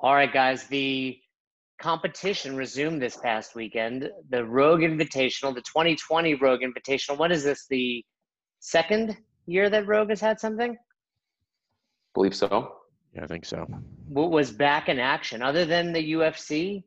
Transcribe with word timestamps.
All 0.00 0.14
right, 0.14 0.32
guys. 0.32 0.64
The 0.64 1.18
competition 1.80 2.56
resumed 2.56 3.00
this 3.00 3.16
past 3.16 3.54
weekend. 3.54 4.10
The 4.30 4.44
Rogue 4.44 4.80
Invitational, 4.80 5.54
the 5.54 5.62
2020 5.62 6.34
Rogue 6.34 6.60
Invitational. 6.60 7.18
What 7.18 7.32
is 7.32 7.44
this? 7.44 7.66
The 7.68 8.04
second 8.60 9.16
year 9.46 9.68
that 9.70 9.86
Rogue 9.86 10.10
has 10.10 10.20
had 10.20 10.40
something? 10.40 10.76
Believe 12.14 12.34
so. 12.34 12.76
Yeah, 13.14 13.24
I 13.24 13.26
think 13.26 13.44
so. 13.44 13.66
What 14.08 14.30
was 14.30 14.50
back 14.50 14.88
in 14.88 14.98
action 14.98 15.42
other 15.42 15.64
than 15.64 15.92
the 15.92 16.12
UFC? 16.12 16.82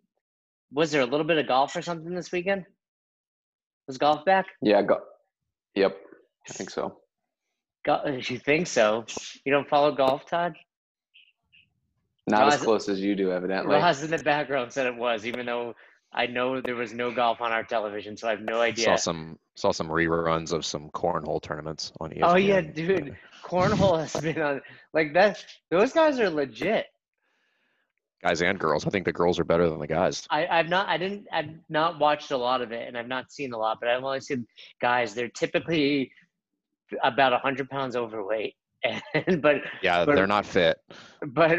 Was 0.74 0.92
there 0.92 1.02
a 1.02 1.06
little 1.06 1.26
bit 1.26 1.38
of 1.38 1.48
golf 1.48 1.76
or 1.76 1.82
something 1.82 2.14
this 2.14 2.32
weekend? 2.32 2.66
Was 3.88 3.98
golf 3.98 4.26
back? 4.26 4.48
Yeah. 4.62 4.82
Go- 4.82 5.04
yep. 5.76 5.98
I 6.50 6.54
think 6.54 6.70
so. 6.70 6.98
Go- 7.86 8.04
you 8.22 8.40
think 8.40 8.68
so? 8.68 9.06
You 9.46 9.52
don't 9.52 9.70
follow 9.70 9.94
golf, 9.94 10.26
Todd? 10.26 10.56
Not 12.28 12.42
No, 12.42 12.48
as 12.48 12.62
close 12.62 12.90
as 12.90 13.00
you 13.00 13.16
do, 13.16 13.32
evidently. 13.32 13.76
Ross 13.76 14.04
in 14.04 14.12
the 14.12 14.18
background 14.18 14.72
said 14.74 14.86
it 14.86 14.96
was, 14.96 15.26
even 15.26 15.46
though 15.46 15.76
I 16.14 16.28
know 16.28 16.62
there 16.62 16.76
was 16.76 16.94
no 16.94 17.12
golf 17.12 17.42
on 17.42 17.52
our 17.52 17.64
television, 17.64 18.18
so 18.18 18.28
I 18.28 18.32
have 18.32 18.42
no 18.42 18.60
idea. 18.60 18.86
Saw 18.86 18.92
idea. 18.92 19.02
some 19.02 19.40
saw 19.56 19.72
some 19.72 19.88
reruns 19.88 20.52
of 20.52 20.66
some 20.66 20.90
cornhole 20.90 21.42
tournaments 21.42 21.92
on 22.00 22.12
ESPN. 22.12 22.20
Oh 22.24 22.36
yeah, 22.36 22.62
dude, 22.62 23.16
cornhole 23.44 24.00
has 24.00 24.22
been 24.22 24.42
on 24.42 24.62
like 24.94 25.14
that. 25.14 25.44
Those 25.72 25.94
guys 25.94 26.20
are 26.20 26.30
legit. 26.30 26.86
Guys 28.24 28.42
and 28.42 28.60
girls. 28.60 28.86
I 28.86 28.90
think 28.90 29.06
the 29.06 29.14
girls 29.14 29.40
are 29.40 29.44
better 29.44 29.70
than 29.70 29.80
the 29.80 29.88
guys. 29.88 30.26
I, 30.32 30.48
I've 30.48 30.70
not, 30.70 30.88
I 30.88 30.98
didn't, 30.98 31.28
I've 31.32 31.52
not 31.70 32.00
watched 32.00 32.32
a 32.32 32.38
lot 32.38 32.64
of 32.64 32.72
it, 32.72 32.88
and 32.88 32.98
I've 32.98 33.08
not 33.08 33.32
seen 33.32 33.54
a 33.54 33.58
lot, 33.58 33.78
but 33.80 33.90
I've 33.90 34.04
only 34.04 34.22
seen 34.22 34.48
guys. 34.82 35.14
They're 35.14 35.30
typically 35.30 36.12
about 37.04 37.40
hundred 37.42 37.70
pounds 37.70 37.96
overweight, 37.96 38.56
and 38.84 39.42
but 39.42 39.58
Yeah, 39.82 40.06
But- 40.06 40.16
they're 40.16 40.28
not 40.28 40.46
fit. 40.46 40.78
but 41.28 41.58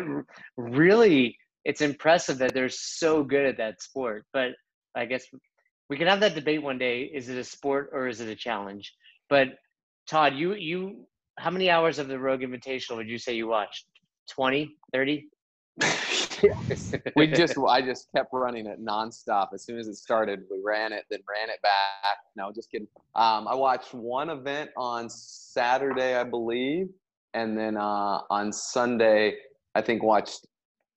really 0.56 1.36
it's 1.64 1.80
impressive 1.80 2.38
that 2.38 2.54
they're 2.54 2.68
so 2.68 3.22
good 3.24 3.44
at 3.44 3.56
that 3.58 3.82
sport 3.82 4.24
but 4.32 4.50
i 4.94 5.04
guess 5.04 5.24
we 5.90 5.96
can 5.96 6.06
have 6.06 6.20
that 6.20 6.34
debate 6.34 6.62
one 6.62 6.78
day 6.78 7.02
is 7.02 7.28
it 7.28 7.36
a 7.36 7.44
sport 7.44 7.90
or 7.92 8.06
is 8.06 8.20
it 8.20 8.28
a 8.28 8.36
challenge 8.36 8.94
but 9.28 9.48
todd 10.08 10.34
you 10.34 10.54
you 10.54 11.04
how 11.38 11.50
many 11.50 11.68
hours 11.68 11.98
of 11.98 12.08
the 12.08 12.18
rogue 12.18 12.40
invitational 12.40 12.96
would 12.96 13.08
you 13.08 13.18
say 13.18 13.34
you 13.34 13.48
watched 13.48 13.86
20 14.30 14.76
30 14.92 15.26
we 17.16 17.26
just 17.28 17.56
I 17.68 17.80
just 17.82 18.08
kept 18.14 18.30
running 18.32 18.66
it 18.66 18.84
nonstop. 18.84 19.48
As 19.54 19.64
soon 19.64 19.78
as 19.78 19.86
it 19.88 19.94
started, 19.96 20.40
we 20.50 20.58
ran 20.62 20.92
it, 20.92 21.04
then 21.10 21.20
ran 21.28 21.50
it 21.50 21.60
back. 21.62 22.18
No, 22.36 22.50
just 22.52 22.70
kidding. 22.70 22.88
Um, 23.14 23.46
I 23.48 23.54
watched 23.54 23.94
one 23.94 24.30
event 24.30 24.70
on 24.76 25.08
Saturday, 25.08 26.16
I 26.16 26.24
believe, 26.24 26.88
and 27.34 27.56
then 27.56 27.76
uh, 27.76 28.20
on 28.30 28.52
Sunday, 28.52 29.34
I 29.74 29.82
think 29.82 30.02
watched 30.02 30.46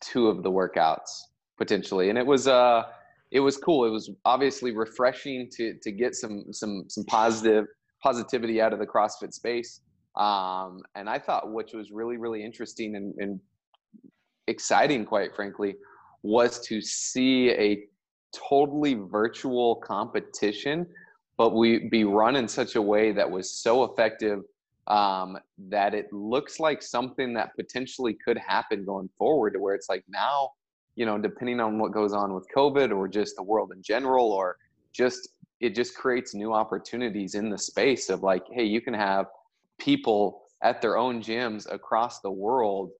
two 0.01 0.27
of 0.27 0.43
the 0.43 0.51
workouts 0.51 1.09
potentially, 1.57 2.09
and 2.09 2.17
it 2.17 2.25
was 2.25 2.47
uh 2.47 2.83
it 3.31 3.39
was 3.39 3.57
cool. 3.57 3.85
It 3.85 3.89
was 3.89 4.09
obviously 4.25 4.71
refreshing 4.75 5.49
to 5.57 5.75
to 5.81 5.91
get 5.91 6.15
some 6.15 6.45
some 6.51 6.85
some 6.89 7.05
positive 7.05 7.65
positivity 8.03 8.61
out 8.61 8.73
of 8.73 8.79
the 8.79 8.87
CrossFit 8.87 9.33
space. 9.33 9.81
Um, 10.17 10.81
and 10.95 11.09
I 11.09 11.19
thought, 11.19 11.53
which 11.53 11.73
was 11.73 11.91
really 11.91 12.17
really 12.17 12.43
interesting 12.43 12.95
and, 12.95 13.13
and 13.17 13.39
exciting, 14.47 15.05
quite 15.05 15.35
frankly, 15.35 15.75
was 16.23 16.59
to 16.67 16.81
see 16.81 17.51
a 17.51 17.83
totally 18.49 18.95
virtual 18.95 19.75
competition, 19.75 20.87
but 21.37 21.55
we 21.55 21.89
be 21.89 22.03
run 22.03 22.35
in 22.35 22.47
such 22.47 22.75
a 22.75 22.81
way 22.81 23.11
that 23.11 23.29
was 23.29 23.49
so 23.61 23.83
effective 23.83 24.39
um, 24.91 25.37
that 25.69 25.93
it 25.93 26.11
looks 26.11 26.59
like 26.59 26.81
something 26.81 27.33
that 27.33 27.55
potentially 27.55 28.15
could 28.25 28.37
happen 28.37 28.83
going 28.85 29.09
forward. 29.17 29.53
To 29.53 29.59
where 29.59 29.73
it's 29.73 29.89
like 29.89 30.03
now, 30.09 30.51
you 30.95 31.05
know, 31.05 31.17
depending 31.17 31.59
on 31.59 31.79
what 31.79 31.93
goes 31.93 32.13
on 32.13 32.33
with 32.33 32.45
COVID 32.55 32.95
or 32.95 33.07
just 33.07 33.35
the 33.37 33.43
world 33.43 33.71
in 33.73 33.81
general, 33.81 34.31
or 34.31 34.57
just 34.93 35.29
it 35.61 35.73
just 35.75 35.95
creates 35.95 36.33
new 36.33 36.53
opportunities 36.53 37.35
in 37.35 37.49
the 37.49 37.57
space 37.57 38.09
of 38.09 38.21
like, 38.21 38.43
hey, 38.51 38.63
you 38.63 38.81
can 38.81 38.93
have 38.93 39.27
people 39.79 40.43
at 40.61 40.81
their 40.81 40.97
own 40.97 41.21
gyms 41.21 41.71
across 41.73 42.19
the 42.19 42.31
world 42.31 42.91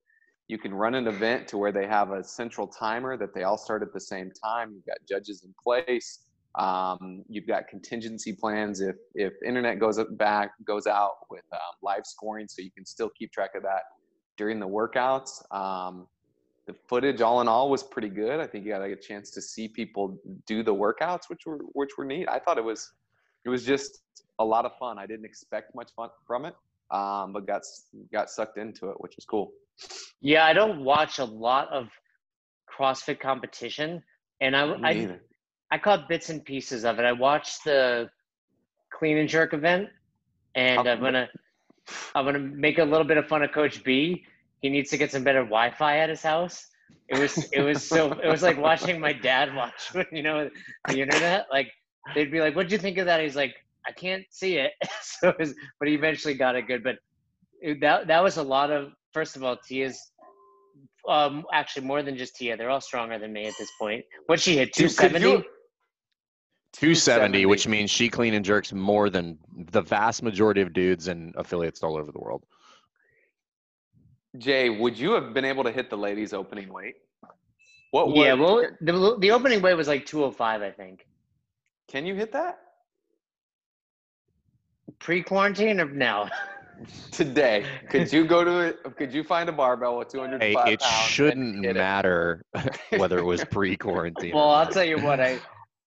you 0.51 0.57
can 0.57 0.74
run 0.74 0.96
an 0.96 1.07
event 1.07 1.47
to 1.47 1.57
where 1.57 1.72
they 1.72 1.88
have 1.88 2.12
a 2.12 2.22
central 2.22 2.68
timer 2.68 3.16
that 3.16 3.34
they 3.34 3.44
all 3.44 3.57
start 3.57 3.81
at 3.81 3.94
the 3.94 4.00
same 4.00 4.30
time 4.44 4.74
you've 4.74 4.85
got 4.85 4.97
judges 5.07 5.46
in 5.46 5.53
place 5.63 6.25
um, 6.56 7.23
you've 7.28 7.47
got 7.47 7.67
contingency 7.67 8.34
plans. 8.34 8.81
If 8.81 8.95
if 9.16 9.34
internet 9.45 9.79
goes 9.79 10.00
back 10.12 10.51
goes 10.66 10.88
out 10.88 11.13
with 11.29 11.44
um, 11.53 11.59
live 11.81 12.06
scoring 12.06 12.47
so 12.47 12.62
you 12.62 12.72
can 12.72 12.85
still 12.85 13.09
keep 13.17 13.31
track 13.31 13.51
of 13.56 13.63
that 13.63 13.84
during 14.38 14.59
the 14.59 14.67
workouts. 14.67 15.41
Um, 15.56 16.07
the 16.67 16.75
footage 16.88 17.22
all 17.22 17.41
in 17.41 17.47
all 17.47 17.69
was 17.69 17.84
pretty 17.84 18.09
good. 18.09 18.39
I 18.39 18.47
think 18.47 18.66
you 18.66 18.72
got 18.72 18.81
a 18.81 18.95
chance 18.95 19.31
to 19.31 19.41
see 19.41 19.67
people 19.67 20.19
do 20.45 20.63
the 20.63 20.73
workouts 20.73 21.29
which 21.29 21.45
were 21.45 21.59
which 21.73 21.91
were 21.97 22.06
neat. 22.06 22.28
I 22.29 22.39
thought 22.39 22.57
it 22.57 22.63
was 22.63 22.91
it 23.45 23.50
was 23.50 23.66
just 23.66 24.01
a 24.39 24.45
lot 24.45 24.66
of 24.66 24.72
fun. 24.78 25.00
I 25.00 25.06
didn't 25.06 25.25
expect 25.25 25.73
much 25.75 25.91
fun 25.95 26.09
from 26.28 26.45
it 26.45 26.56
um, 26.91 27.33
but 27.33 27.47
got 27.47 27.62
got 28.12 28.29
sucked 28.29 28.57
into 28.57 28.89
it 28.89 28.95
which 29.00 29.16
was 29.16 29.25
cool. 29.25 29.51
Yeah 30.22 30.45
i 30.45 30.53
don't 30.53 30.83
watch 30.83 31.19
a 31.19 31.25
lot 31.25 31.69
of 31.72 31.88
crossfit 32.69 33.19
competition 33.19 34.03
and 34.41 34.56
i 34.56 34.62
i, 34.62 34.94
neither. 34.94 35.22
I 35.72 35.78
caught 35.78 36.09
bits 36.09 36.30
and 36.30 36.44
pieces 36.44 36.84
of 36.86 37.00
it. 37.00 37.06
I 37.06 37.14
watched 37.14 37.64
the 37.64 38.09
clean 38.92 39.18
and 39.18 39.30
jerk 39.30 39.54
event 39.54 39.90
and 40.56 40.88
i'm 40.88 41.00
gonna 41.00 41.30
i'm 42.14 42.26
gonna 42.26 42.40
make 42.40 42.78
a 42.78 42.84
little 42.84 43.06
bit 43.06 43.18
of 43.18 43.28
fun 43.28 43.42
of 43.44 43.52
coach 43.52 43.84
b. 43.84 44.24
He 44.62 44.70
needs 44.70 44.92
to 44.92 44.98
get 44.98 45.12
some 45.12 45.24
better 45.24 45.40
wi-fi 45.40 45.98
at 45.98 46.10
his 46.10 46.22
house. 46.22 46.68
It 47.08 47.18
was 47.18 47.50
it 47.52 47.62
was 47.62 47.84
so 47.84 48.12
it 48.12 48.28
was 48.28 48.44
like 48.44 48.58
watching 48.60 49.00
my 49.00 49.12
dad 49.12 49.56
watch 49.56 49.92
you 50.12 50.22
know 50.22 50.50
the 50.88 51.02
internet. 51.02 51.48
Like 51.52 51.72
they'd 52.14 52.31
be 52.31 52.40
like 52.40 52.56
what'd 52.56 52.72
you 52.72 52.78
think 52.78 52.98
of 53.00 53.06
that? 53.06 53.22
He's 53.22 53.36
like 53.36 53.56
i 53.88 53.92
can't 53.92 54.24
see 54.30 54.58
it. 54.58 54.74
So 55.02 55.30
it 55.30 55.40
was, 55.40 55.54
but 55.80 55.88
he 55.88 55.94
eventually 55.94 56.34
got 56.34 56.56
it 56.56 56.66
good. 56.68 56.84
But 56.84 56.98
that 57.81 58.08
that 58.08 58.24
was 58.24 58.38
a 58.38 58.44
lot 58.44 58.72
of 58.72 58.92
first 59.14 59.36
of 59.36 59.44
all 59.44 59.58
tia's 59.58 60.12
um 61.08 61.46
actually 61.54 61.86
more 61.86 62.04
than 62.04 62.18
just 62.18 62.36
tia. 62.36 62.58
They're 62.58 62.70
all 62.70 62.81
stronger 62.81 63.18
than 63.20 63.34
me 63.34 63.46
at 63.46 63.54
this 63.60 63.70
point. 63.80 64.06
What 64.28 64.40
she 64.40 64.58
hit? 64.58 64.74
Dude, 64.74 64.96
could 64.96 65.14
270 66.74 67.40
270, 67.42 67.46
which 67.48 67.68
means 67.68 67.90
she 67.92 68.09
clean 68.09 68.34
and 68.34 68.46
jerks 68.46 68.72
more 68.74 69.09
than 69.09 69.38
the 69.72 69.82
vast 69.82 70.24
majority 70.24 70.62
of 70.62 70.72
dudes 70.74 71.08
and 71.08 71.34
affiliates 71.38 71.84
all 71.84 71.98
over 71.98 72.12
the 72.12 72.20
world. 72.20 72.44
Jay, 74.38 74.70
would 74.70 74.98
you 74.98 75.12
have 75.12 75.34
been 75.34 75.44
able 75.46 75.64
to 75.66 75.72
hit 75.72 75.90
the 75.90 75.98
ladies' 75.98 76.31
opening 76.34 76.72
weight? 76.72 76.96
What? 77.92 78.16
yeah 78.16 78.34
what- 78.34 78.40
well 78.40 78.72
the, 78.80 79.18
the 79.20 79.31
opening 79.31 79.62
weight 79.62 79.74
was 79.74 79.90
like 79.90 80.06
205 80.06 80.62
i 80.62 80.72
think 80.72 81.06
can 81.90 82.06
you 82.06 82.16
hit 82.16 82.31
that 82.31 82.58
pre-quarantine 85.00 85.80
or 85.81 85.86
now 85.86 86.30
today? 87.12 87.66
Could 87.90 88.12
you 88.12 88.26
go 88.26 88.44
to 88.44 88.60
it? 88.60 88.80
Could 88.98 89.14
you 89.14 89.24
find 89.24 89.50
a 89.50 89.52
barbell 89.52 89.98
with 89.98 90.08
205 90.10 90.42
Hey, 90.66 90.74
it 90.74 90.81
shouldn't 90.81 91.66
hit 91.66 91.76
it? 91.76 91.80
matter 91.80 92.44
whether 92.98 93.18
it 93.20 93.24
was 93.26 93.44
pre-quarantine. 93.52 94.34
Well, 94.34 94.50
I'll 94.50 94.68
tell 94.70 94.84
you 94.86 95.00
what, 95.02 95.20
I, 95.20 95.40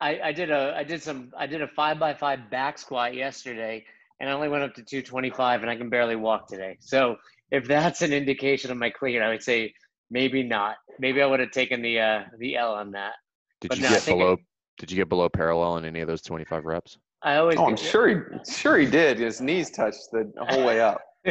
I, 0.03 0.19
I 0.21 0.31
did 0.33 0.51
a, 0.51 0.75
I 0.75 0.83
did 0.83 1.01
some, 1.01 1.31
I 1.37 1.47
did 1.47 1.61
a 1.61 1.67
five 1.67 1.97
by 1.97 2.13
five 2.13 2.49
back 2.51 2.77
squat 2.77 3.15
yesterday, 3.15 3.85
and 4.19 4.29
I 4.29 4.33
only 4.33 4.49
went 4.49 4.63
up 4.63 4.73
to 4.73 4.83
225, 4.83 5.61
and 5.61 5.71
I 5.71 5.77
can 5.77 5.89
barely 5.89 6.17
walk 6.17 6.49
today. 6.49 6.75
So 6.81 7.15
if 7.51 7.69
that's 7.69 8.01
an 8.01 8.11
indication 8.11 8.69
of 8.69 8.75
my 8.75 8.89
clean, 8.89 9.21
I 9.21 9.29
would 9.29 9.41
say 9.41 9.73
maybe 10.11 10.43
not. 10.43 10.75
Maybe 10.99 11.21
I 11.21 11.25
would 11.25 11.39
have 11.39 11.51
taken 11.51 11.81
the, 11.81 12.01
uh, 12.01 12.23
the 12.37 12.57
L 12.57 12.73
on 12.73 12.91
that. 12.91 13.13
Did 13.61 13.69
but 13.69 13.77
you 13.77 13.83
no, 13.83 13.89
get 13.89 14.01
think 14.01 14.19
below? 14.19 14.35
Did 14.77 14.91
you 14.91 14.97
get 14.97 15.07
below 15.07 15.29
parallel 15.29 15.77
in 15.77 15.85
any 15.85 16.01
of 16.01 16.07
those 16.07 16.21
25 16.21 16.65
reps? 16.65 16.97
I 17.21 17.37
always. 17.37 17.57
Oh, 17.57 17.67
I'm 17.67 17.77
sure 17.77 18.09
he 18.09 18.15
sure 18.51 18.77
he 18.77 18.85
did. 18.85 19.19
His 19.19 19.39
knees 19.39 19.71
touched 19.71 20.11
the 20.11 20.29
whole 20.37 20.65
way 20.65 20.81
up. 20.81 20.99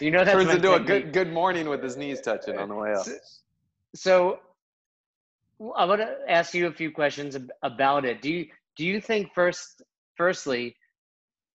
you 0.00 0.12
know 0.12 0.24
that's 0.24 0.32
Turns 0.32 0.46
my 0.46 0.54
into 0.54 0.74
a 0.74 0.80
good 0.80 1.12
good 1.12 1.32
morning 1.32 1.68
with 1.68 1.82
his 1.82 1.96
knees 1.96 2.20
touching 2.20 2.56
on 2.56 2.68
the 2.68 2.76
way 2.76 2.92
up. 2.92 3.04
So 3.96 4.38
I 5.76 5.84
want 5.84 6.00
to 6.00 6.16
ask 6.28 6.54
you 6.54 6.66
a 6.66 6.72
few 6.72 6.90
questions 6.90 7.36
about 7.62 8.04
it. 8.04 8.22
Do 8.22 8.30
you 8.30 8.46
do 8.76 8.84
you 8.84 9.00
think 9.00 9.32
first 9.34 9.82
firstly 10.16 10.76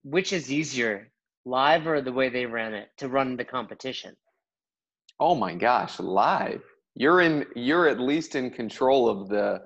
which 0.04 0.32
is 0.32 0.52
easier, 0.52 1.12
live 1.46 1.86
or 1.86 2.02
the 2.02 2.12
way 2.12 2.30
they 2.30 2.46
ran 2.46 2.74
it 2.74 2.90
to 2.98 3.10
run 3.10 3.36
the 3.36 3.44
competition? 3.44 4.16
Oh 5.20 5.36
my 5.36 5.54
gosh, 5.54 6.00
live. 6.00 6.62
You're 6.96 7.22
in 7.22 7.46
you're 7.56 7.88
at 7.88 8.00
least 8.00 8.36
in 8.36 8.50
control 8.50 9.10
of 9.10 9.30
the 9.30 9.62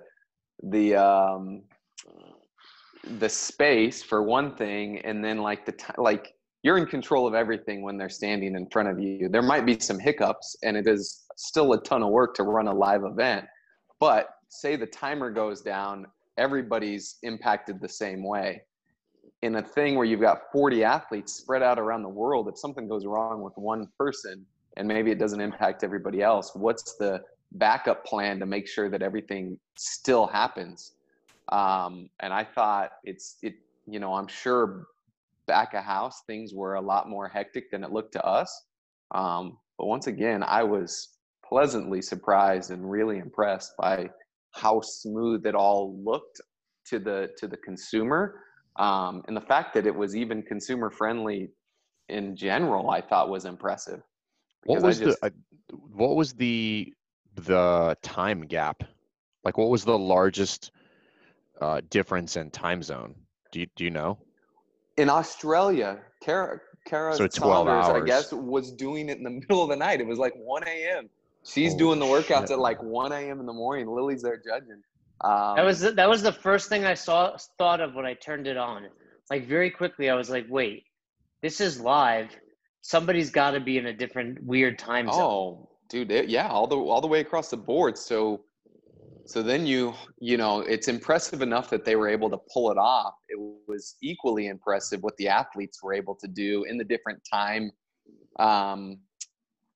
the 0.64 0.96
um 0.96 1.64
the 3.20 3.30
space 3.30 4.02
for 4.02 4.24
one 4.24 4.56
thing 4.56 5.00
and 5.00 5.24
then 5.24 5.40
like 5.40 5.66
the 5.66 5.74
ti 5.74 5.94
like 5.98 6.34
you're 6.64 6.78
in 6.78 6.86
control 6.86 7.28
of 7.28 7.34
everything 7.34 7.84
when 7.84 7.98
they're 7.98 8.10
standing 8.10 8.56
in 8.56 8.68
front 8.70 8.88
of 8.88 9.00
you. 9.00 9.28
There 9.28 9.42
might 9.42 9.66
be 9.66 9.78
some 9.80 10.00
hiccups 10.00 10.56
and 10.64 10.78
it 10.78 10.88
is 10.88 11.24
still 11.36 11.74
a 11.74 11.82
ton 11.84 12.02
of 12.02 12.10
work 12.10 12.34
to 12.36 12.44
run 12.44 12.68
a 12.68 12.74
live 12.74 13.04
event. 13.04 13.46
But 14.04 14.36
say 14.50 14.76
the 14.76 14.86
timer 14.86 15.32
goes 15.32 15.62
down, 15.62 16.08
everybody's 16.38 17.16
impacted 17.24 17.80
the 17.80 17.88
same 17.88 18.22
way. 18.22 18.64
In 19.42 19.56
a 19.56 19.62
thing 19.62 19.96
where 19.96 20.06
you've 20.06 20.20
got 20.20 20.52
40 20.52 20.84
athletes 20.84 21.34
spread 21.34 21.64
out 21.64 21.80
around 21.80 22.04
the 22.04 22.10
world, 22.10 22.50
if 22.50 22.58
something 22.58 22.90
goes 22.90 23.06
wrong 23.06 23.42
with 23.42 23.54
one 23.56 23.88
person, 23.98 24.46
and 24.78 24.88
maybe 24.88 25.12
it 25.12 25.20
doesn't 25.20 25.42
impact 25.42 25.84
everybody 25.84 26.22
else 26.22 26.52
what's 26.56 26.96
the 26.96 27.22
backup 27.54 28.06
plan 28.06 28.40
to 28.40 28.46
make 28.46 28.68
sure 28.68 28.90
that 28.90 29.02
everything 29.02 29.58
still 29.76 30.26
happens 30.26 30.94
um, 31.52 32.10
and 32.22 32.34
i 32.34 32.44
thought 32.44 32.94
it's 33.04 33.38
it 33.44 33.56
you 33.86 34.00
know 34.00 34.14
i'm 34.14 34.28
sure 34.28 34.86
back 35.46 35.74
of 35.74 35.84
house 35.84 36.24
things 36.26 36.54
were 36.54 36.76
a 36.76 36.82
lot 36.82 37.10
more 37.10 37.28
hectic 37.28 37.70
than 37.70 37.84
it 37.84 37.92
looked 37.92 38.14
to 38.14 38.26
us 38.26 38.66
um, 39.14 39.58
but 39.78 39.86
once 39.86 40.08
again 40.08 40.44
i 40.44 40.64
was 40.64 41.10
pleasantly 41.48 42.02
surprised 42.02 42.72
and 42.72 42.90
really 42.90 43.18
impressed 43.20 43.74
by 43.78 44.10
how 44.52 44.82
smooth 44.82 45.46
it 45.46 45.56
all 45.56 45.98
looked 46.04 46.42
to 46.88 47.00
the 47.00 47.30
to 47.38 47.48
the 47.48 47.58
consumer 47.58 48.40
um, 48.78 49.22
and 49.28 49.38
the 49.38 49.42
fact 49.42 49.74
that 49.74 49.86
it 49.86 49.96
was 49.96 50.16
even 50.16 50.42
consumer 50.44 50.90
friendly 50.90 51.50
in 52.10 52.36
general 52.36 52.90
i 52.90 53.00
thought 53.02 53.30
was 53.30 53.46
impressive 53.46 54.02
What 54.66 54.82
was 54.82 55.00
just- 55.00 55.22
the 55.22 55.32
what 55.96 56.16
was 56.16 56.34
the 56.34 56.94
the 57.36 57.98
time 58.02 58.42
gap? 58.42 58.84
Like, 59.44 59.58
what 59.58 59.70
was 59.70 59.84
the 59.84 59.98
largest 59.98 60.72
uh, 61.60 61.82
difference 61.90 62.38
in 62.38 62.52
time 62.52 62.84
zone? 62.84 63.16
Do 63.52 63.60
you 63.60 63.68
do 63.76 63.84
you 63.84 63.90
know? 63.90 64.18
in 64.98 65.10
Australia, 65.10 66.00
Kara, 66.22 66.60
Kara 66.86 67.14
So 67.14 67.28
12 67.28 67.68
Saunders, 67.68 67.90
I 67.90 68.06
guess, 68.06 68.32
was 68.32 68.72
doing 68.72 69.10
it 69.10 69.18
in 69.18 69.24
the 69.24 69.30
middle 69.42 69.64
of 69.64 69.70
the 69.70 69.76
night. 69.76 70.00
It 70.02 70.08
was 70.08 70.20
like 70.20 70.34
1 70.36 70.64
a.m. 70.68 71.10
She's 71.46 71.72
Holy 71.74 71.78
doing 71.80 72.00
the 72.00 72.06
workouts 72.06 72.44
shit. 72.48 72.52
at 72.52 72.60
like 72.60 72.82
1 72.82 73.12
a.m. 73.12 73.40
in 73.40 73.46
the 73.46 73.54
morning. 73.54 73.88
Lily's 73.88 74.22
there 74.22 74.38
judging. 74.44 74.82
Um, 75.22 75.56
That 75.56 75.66
was 75.66 75.80
the- 75.82 75.92
that 75.92 76.10
was 76.10 76.22
the 76.24 76.32
first 76.32 76.70
thing 76.70 76.86
I 76.86 76.94
saw 76.94 77.38
thought 77.58 77.82
of 77.82 77.96
when 77.96 78.06
I 78.06 78.14
turned 78.14 78.48
it 78.48 78.58
on. 78.58 78.88
Like 79.30 79.48
very 79.48 79.70
quickly, 79.70 80.10
I 80.10 80.16
was 80.16 80.30
like, 80.30 80.46
"Wait, 80.50 80.84
this 81.42 81.62
is 81.62 81.80
live. 81.80 82.30
Somebody's 82.82 83.30
got 83.30 83.52
to 83.52 83.60
be 83.60 83.78
in 83.78 83.86
a 83.88 83.94
different 83.94 84.44
weird 84.44 84.78
time 84.80 85.08
zone." 85.08 85.22
oh, 85.22 85.70
dude, 85.90 86.12
it, 86.12 86.28
yeah, 86.30 86.50
all 86.50 86.68
the 86.68 86.78
all 86.78 87.02
the 87.02 87.08
way 87.08 87.20
across 87.22 87.50
the 87.50 87.58
board. 87.58 87.98
So, 87.98 88.44
so 89.26 89.42
then 89.42 89.66
you 89.66 89.94
you 90.20 90.36
know 90.38 90.60
it's 90.60 90.88
impressive 90.90 91.42
enough 91.42 91.70
that 91.70 91.86
they 91.86 91.96
were 91.96 92.10
able 92.10 92.30
to 92.30 92.40
pull 92.54 92.70
it 92.72 92.78
off. 92.78 93.16
It 93.30 93.40
was 93.68 93.96
equally 94.02 94.48
impressive 94.48 95.02
what 95.04 95.16
the 95.18 95.30
athletes 95.30 95.82
were 95.82 95.94
able 95.94 96.16
to 96.16 96.28
do 96.28 96.64
in 96.66 96.78
the 96.78 96.84
different 96.84 97.22
time 97.32 97.72
um, 98.40 99.00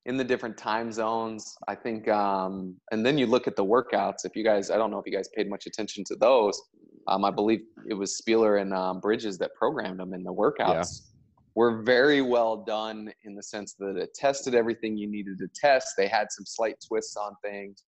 in 0.07 0.15
the 0.15 0.23
different 0.23 0.57
time 0.57 0.91
zones. 0.91 1.57
I 1.67 1.75
think, 1.75 2.07
um, 2.07 2.75
and 2.91 3.05
then 3.05 3.17
you 3.17 3.27
look 3.27 3.47
at 3.47 3.55
the 3.55 3.63
workouts. 3.63 4.25
If 4.25 4.35
you 4.35 4.43
guys, 4.43 4.71
I 4.71 4.77
don't 4.77 4.89
know 4.89 4.99
if 4.99 5.05
you 5.05 5.13
guys 5.13 5.29
paid 5.35 5.49
much 5.49 5.67
attention 5.67 6.03
to 6.05 6.15
those. 6.15 6.59
Um, 7.07 7.23
I 7.23 7.31
believe 7.31 7.61
it 7.87 7.93
was 7.93 8.17
Spieler 8.17 8.57
and 8.57 8.73
um, 8.73 8.99
Bridges 8.99 9.37
that 9.37 9.51
programmed 9.53 9.99
them 9.99 10.13
in 10.13 10.23
the 10.23 10.33
workouts. 10.33 11.01
Were 11.55 11.81
very 11.81 12.21
well 12.21 12.57
done 12.57 13.11
in 13.25 13.33
the 13.35 13.41
sense 13.41 13.73
that 13.79 13.97
it 13.97 14.13
tested 14.13 14.53
everything 14.53 14.95
you 14.95 15.07
needed 15.07 15.39
to 15.39 15.47
test. 15.55 15.95
They 15.97 16.07
had 16.07 16.31
some 16.31 16.45
slight 16.45 16.75
twists 16.87 17.17
on 17.17 17.35
things. 17.43 17.83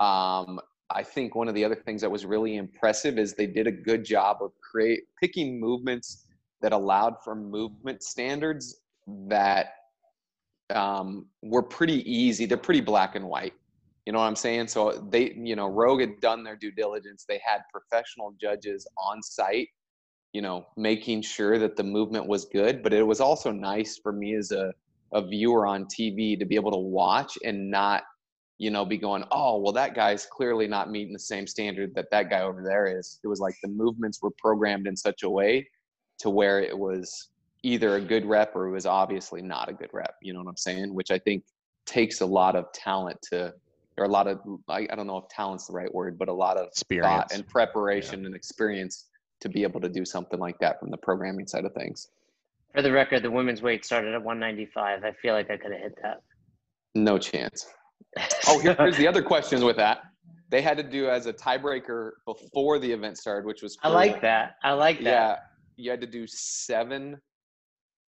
Um, 0.00 0.58
I 0.88 1.02
think 1.02 1.34
one 1.34 1.46
of 1.46 1.54
the 1.54 1.64
other 1.64 1.74
things 1.74 2.00
that 2.00 2.10
was 2.10 2.24
really 2.24 2.56
impressive 2.56 3.18
is 3.18 3.34
they 3.34 3.46
did 3.46 3.66
a 3.66 3.72
good 3.72 4.04
job 4.04 4.38
of 4.40 4.52
create 4.60 5.00
picking 5.20 5.60
movements 5.60 6.26
that 6.62 6.72
allowed 6.72 7.16
for 7.22 7.34
movement 7.34 8.02
standards 8.02 8.80
that 9.28 9.74
um, 10.70 11.26
were 11.42 11.62
pretty 11.62 12.10
easy. 12.10 12.46
They're 12.46 12.56
pretty 12.56 12.80
black 12.80 13.14
and 13.14 13.26
white. 13.26 13.54
You 14.04 14.12
know 14.12 14.20
what 14.20 14.26
I'm 14.26 14.36
saying? 14.36 14.68
So 14.68 15.04
they, 15.10 15.32
you 15.36 15.56
know, 15.56 15.66
Rogue 15.66 16.00
had 16.00 16.20
done 16.20 16.44
their 16.44 16.56
due 16.56 16.70
diligence. 16.70 17.24
They 17.28 17.40
had 17.44 17.62
professional 17.72 18.34
judges 18.40 18.86
on 18.96 19.22
site, 19.22 19.68
you 20.32 20.42
know, 20.42 20.66
making 20.76 21.22
sure 21.22 21.58
that 21.58 21.76
the 21.76 21.82
movement 21.82 22.26
was 22.26 22.44
good. 22.44 22.82
But 22.82 22.92
it 22.92 23.02
was 23.02 23.20
also 23.20 23.50
nice 23.50 23.98
for 24.00 24.12
me 24.12 24.36
as 24.36 24.52
a, 24.52 24.72
a 25.12 25.26
viewer 25.26 25.66
on 25.66 25.86
TV 25.86 26.38
to 26.38 26.44
be 26.44 26.54
able 26.54 26.70
to 26.70 26.78
watch 26.78 27.36
and 27.44 27.68
not, 27.68 28.04
you 28.58 28.70
know, 28.70 28.84
be 28.84 28.96
going, 28.96 29.24
oh, 29.32 29.58
well, 29.60 29.72
that 29.72 29.96
guy's 29.96 30.24
clearly 30.24 30.68
not 30.68 30.88
meeting 30.88 31.12
the 31.12 31.18
same 31.18 31.46
standard 31.46 31.92
that 31.96 32.10
that 32.12 32.30
guy 32.30 32.42
over 32.42 32.62
there 32.62 32.86
is. 32.86 33.18
It 33.24 33.28
was 33.28 33.40
like 33.40 33.56
the 33.60 33.68
movements 33.68 34.22
were 34.22 34.32
programmed 34.38 34.86
in 34.86 34.96
such 34.96 35.24
a 35.24 35.30
way 35.30 35.68
to 36.20 36.30
where 36.30 36.60
it 36.60 36.76
was 36.78 37.28
either 37.66 37.96
a 37.96 38.00
good 38.00 38.24
rep 38.24 38.54
or 38.54 38.68
it 38.68 38.70
was 38.70 38.86
obviously 38.86 39.42
not 39.42 39.68
a 39.68 39.72
good 39.72 39.90
rep. 39.92 40.14
You 40.22 40.32
know 40.32 40.38
what 40.38 40.48
I'm 40.48 40.56
saying? 40.56 40.94
Which 40.94 41.10
I 41.10 41.18
think 41.18 41.42
takes 41.84 42.20
a 42.20 42.26
lot 42.26 42.54
of 42.54 42.72
talent 42.72 43.18
to, 43.32 43.52
or 43.98 44.04
a 44.04 44.08
lot 44.08 44.28
of, 44.28 44.38
I, 44.68 44.86
I 44.90 44.94
don't 44.94 45.08
know 45.08 45.18
if 45.18 45.28
talent's 45.28 45.66
the 45.66 45.72
right 45.72 45.92
word, 45.92 46.16
but 46.16 46.28
a 46.28 46.32
lot 46.32 46.56
of 46.56 46.68
Experience. 46.68 47.06
thought 47.08 47.32
and 47.34 47.46
preparation 47.48 48.24
and 48.24 48.34
experience 48.36 49.06
to 49.40 49.48
be 49.48 49.64
able 49.64 49.80
to 49.80 49.88
do 49.88 50.04
something 50.04 50.38
like 50.38 50.58
that 50.60 50.78
from 50.78 50.90
the 50.90 50.96
programming 50.96 51.46
side 51.48 51.64
of 51.64 51.72
things. 51.74 52.08
For 52.72 52.82
the 52.82 52.92
record, 52.92 53.22
the 53.24 53.30
women's 53.30 53.62
weight 53.62 53.84
started 53.84 54.14
at 54.14 54.22
195. 54.22 55.02
I 55.02 55.12
feel 55.20 55.34
like 55.34 55.50
I 55.50 55.56
could 55.56 55.72
have 55.72 55.80
hit 55.80 55.98
that. 56.02 56.20
No 56.94 57.18
chance. 57.18 57.66
Oh, 58.48 58.58
here- 58.60 58.76
here's 58.78 58.96
the 58.96 59.08
other 59.08 59.22
questions 59.22 59.62
with 59.64 59.76
that. 59.76 60.02
They 60.50 60.62
had 60.62 60.76
to 60.76 60.82
do 60.82 61.08
as 61.10 61.26
a 61.26 61.32
tiebreaker 61.32 62.12
before 62.24 62.78
the 62.78 62.90
event 62.90 63.18
started, 63.18 63.44
which 63.44 63.60
was 63.62 63.76
I 63.82 63.88
like 63.88 64.20
that. 64.22 64.54
I 64.62 64.72
like 64.72 64.98
that. 64.98 65.04
Yeah, 65.04 65.36
you 65.76 65.90
had 65.90 66.00
to 66.00 66.06
do 66.06 66.26
seven 66.26 67.16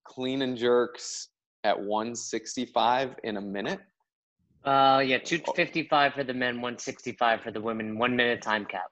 clean 0.05 0.41
and 0.41 0.57
jerks 0.57 1.29
at 1.63 1.79
165 1.79 3.15
in 3.23 3.37
a 3.37 3.41
minute. 3.41 3.79
Uh, 4.65 5.03
yeah, 5.05 5.17
255 5.17 6.13
for 6.13 6.23
the 6.23 6.33
men, 6.33 6.55
165 6.55 7.41
for 7.41 7.51
the 7.51 7.59
women, 7.61 7.97
one 7.97 8.15
minute 8.15 8.41
time 8.41 8.65
cap. 8.65 8.85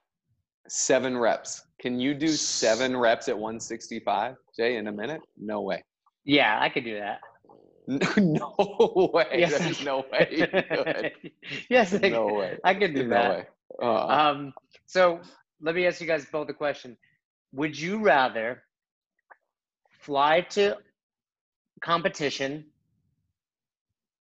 Seven 0.67 1.17
reps. 1.17 1.63
Can 1.79 1.99
you 1.99 2.13
do 2.13 2.27
seven 2.27 2.95
reps 2.95 3.27
at 3.29 3.35
165, 3.35 4.35
Jay, 4.57 4.75
in 4.77 4.87
a 4.87 4.91
minute? 4.91 5.21
No 5.37 5.61
way. 5.61 5.83
Yeah, 6.25 6.59
I 6.61 6.69
could 6.69 6.83
do 6.83 6.99
that. 6.99 7.19
No 8.17 8.53
way. 9.13 9.25
Yes, 9.37 9.57
There's 9.57 9.83
no 9.83 10.05
way. 10.11 11.11
yes, 11.69 11.93
I, 11.93 12.09
No 12.09 12.27
way. 12.27 12.57
I 12.63 12.73
could 12.75 12.93
do 12.93 13.03
No 13.03 13.09
that. 13.09 13.29
way. 13.31 13.45
Uh, 13.81 14.05
Um, 14.07 14.53
so 14.85 15.19
let 15.61 15.73
me 15.75 15.87
ask 15.87 15.99
you 15.99 16.07
guys 16.07 16.25
both 16.31 16.47
a 16.49 16.53
question. 16.53 16.95
Would 17.53 17.77
you 17.77 17.97
rather 17.99 18.63
fly 19.99 20.41
to 20.51 20.77
competition 21.81 22.65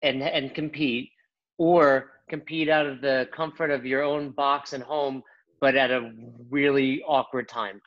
and 0.03 0.21
and 0.21 0.53
compete, 0.53 1.11
or 1.57 2.11
compete 2.29 2.69
out 2.69 2.85
of 2.85 3.01
the 3.01 3.27
comfort 3.33 3.71
of 3.71 3.85
your 3.85 4.03
own 4.03 4.29
box 4.31 4.73
and 4.73 4.83
home, 4.83 5.23
but 5.59 5.75
at 5.75 5.91
a 5.91 6.11
really 6.49 7.01
awkward 7.03 7.47
time? 7.49 7.81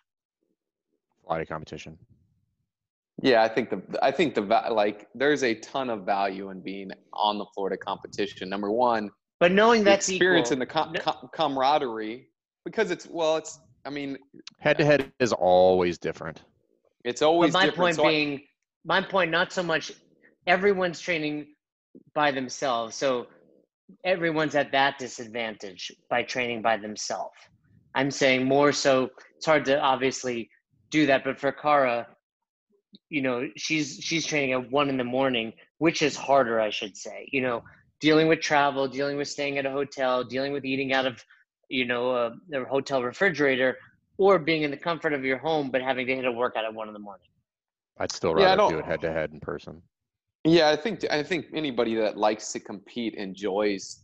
Fly 1.24 1.38
to 1.38 1.46
competition. 1.46 1.96
yeah, 3.22 3.42
I 3.42 3.48
think 3.48 3.70
the 3.70 3.80
I 4.02 4.10
think 4.10 4.34
the 4.34 4.40
like 4.42 5.08
there's 5.14 5.42
a 5.44 5.54
ton 5.56 5.88
of 5.90 6.04
value 6.04 6.50
in 6.50 6.60
being 6.60 6.90
on 7.12 7.38
the 7.38 7.46
Florida 7.54 7.76
competition. 7.76 8.48
Number 8.48 8.70
one, 8.72 9.10
But 9.38 9.52
knowing 9.52 9.80
the 9.80 9.90
that's 9.90 10.08
experience 10.08 10.48
equal, 10.48 10.54
and 10.54 10.62
the 10.62 10.66
com- 10.66 10.94
com- 10.94 11.28
camaraderie 11.32 12.26
because 12.64 12.90
it's 12.90 13.06
well, 13.06 13.36
it's 13.36 13.60
I 13.86 13.90
mean, 13.90 14.18
Head 14.58 14.76
to 14.78 14.84
head 14.84 15.10
is 15.20 15.32
always 15.32 15.96
different. 15.96 16.42
it's 17.04 17.20
But 17.20 17.28
always 17.28 17.52
my 17.54 17.66
different. 17.66 17.78
point 17.78 17.96
So 17.96 18.04
I- 18.04 18.08
being, 18.10 18.40
my 18.84 19.02
point 19.02 19.30
not 19.30 19.52
so 19.52 19.62
much. 19.62 19.92
Everyone's 20.46 21.00
training 21.00 21.48
by 22.14 22.30
themselves, 22.30 22.96
so 22.96 23.26
everyone's 24.04 24.54
at 24.54 24.72
that 24.72 24.98
disadvantage 24.98 25.92
by 26.08 26.22
training 26.22 26.62
by 26.62 26.76
themselves. 26.76 27.34
I'm 27.94 28.10
saying 28.10 28.44
more 28.44 28.72
so. 28.72 29.10
It's 29.36 29.46
hard 29.46 29.64
to 29.66 29.80
obviously 29.80 30.48
do 30.90 31.06
that, 31.06 31.24
but 31.24 31.38
for 31.38 31.52
Kara, 31.52 32.06
you 33.08 33.22
know, 33.22 33.48
she's 33.56 33.98
she's 34.00 34.26
training 34.26 34.52
at 34.52 34.70
one 34.70 34.88
in 34.88 34.96
the 34.96 35.04
morning, 35.04 35.52
which 35.78 36.02
is 36.02 36.16
harder, 36.16 36.60
I 36.60 36.70
should 36.70 36.96
say. 36.96 37.28
You 37.32 37.42
know, 37.42 37.64
dealing 38.00 38.28
with 38.28 38.40
travel, 38.40 38.88
dealing 38.88 39.16
with 39.16 39.28
staying 39.28 39.58
at 39.58 39.66
a 39.66 39.70
hotel, 39.70 40.24
dealing 40.24 40.52
with 40.52 40.64
eating 40.64 40.92
out 40.92 41.06
of, 41.06 41.22
you 41.68 41.84
know, 41.84 42.10
a, 42.12 42.32
a 42.54 42.64
hotel 42.64 43.02
refrigerator, 43.02 43.76
or 44.18 44.38
being 44.38 44.62
in 44.62 44.70
the 44.70 44.76
comfort 44.76 45.12
of 45.12 45.24
your 45.24 45.38
home 45.38 45.70
but 45.70 45.82
having 45.82 46.06
to 46.06 46.14
hit 46.14 46.24
a 46.24 46.32
workout 46.32 46.64
at 46.64 46.72
one 46.72 46.88
in 46.88 46.94
the 46.94 47.00
morning. 47.00 47.29
I'd 48.00 48.10
still 48.10 48.34
rather 48.34 48.50
do 48.50 48.70
don't- 48.70 48.78
it 48.80 48.84
head 48.86 49.00
to 49.02 49.12
head 49.12 49.30
in 49.32 49.38
person. 49.40 49.82
Yeah, 50.44 50.70
I 50.70 50.76
think 50.76 51.04
I 51.10 51.22
think 51.22 51.46
anybody 51.54 51.94
that 51.96 52.16
likes 52.16 52.50
to 52.54 52.60
compete 52.60 53.14
enjoys 53.14 54.00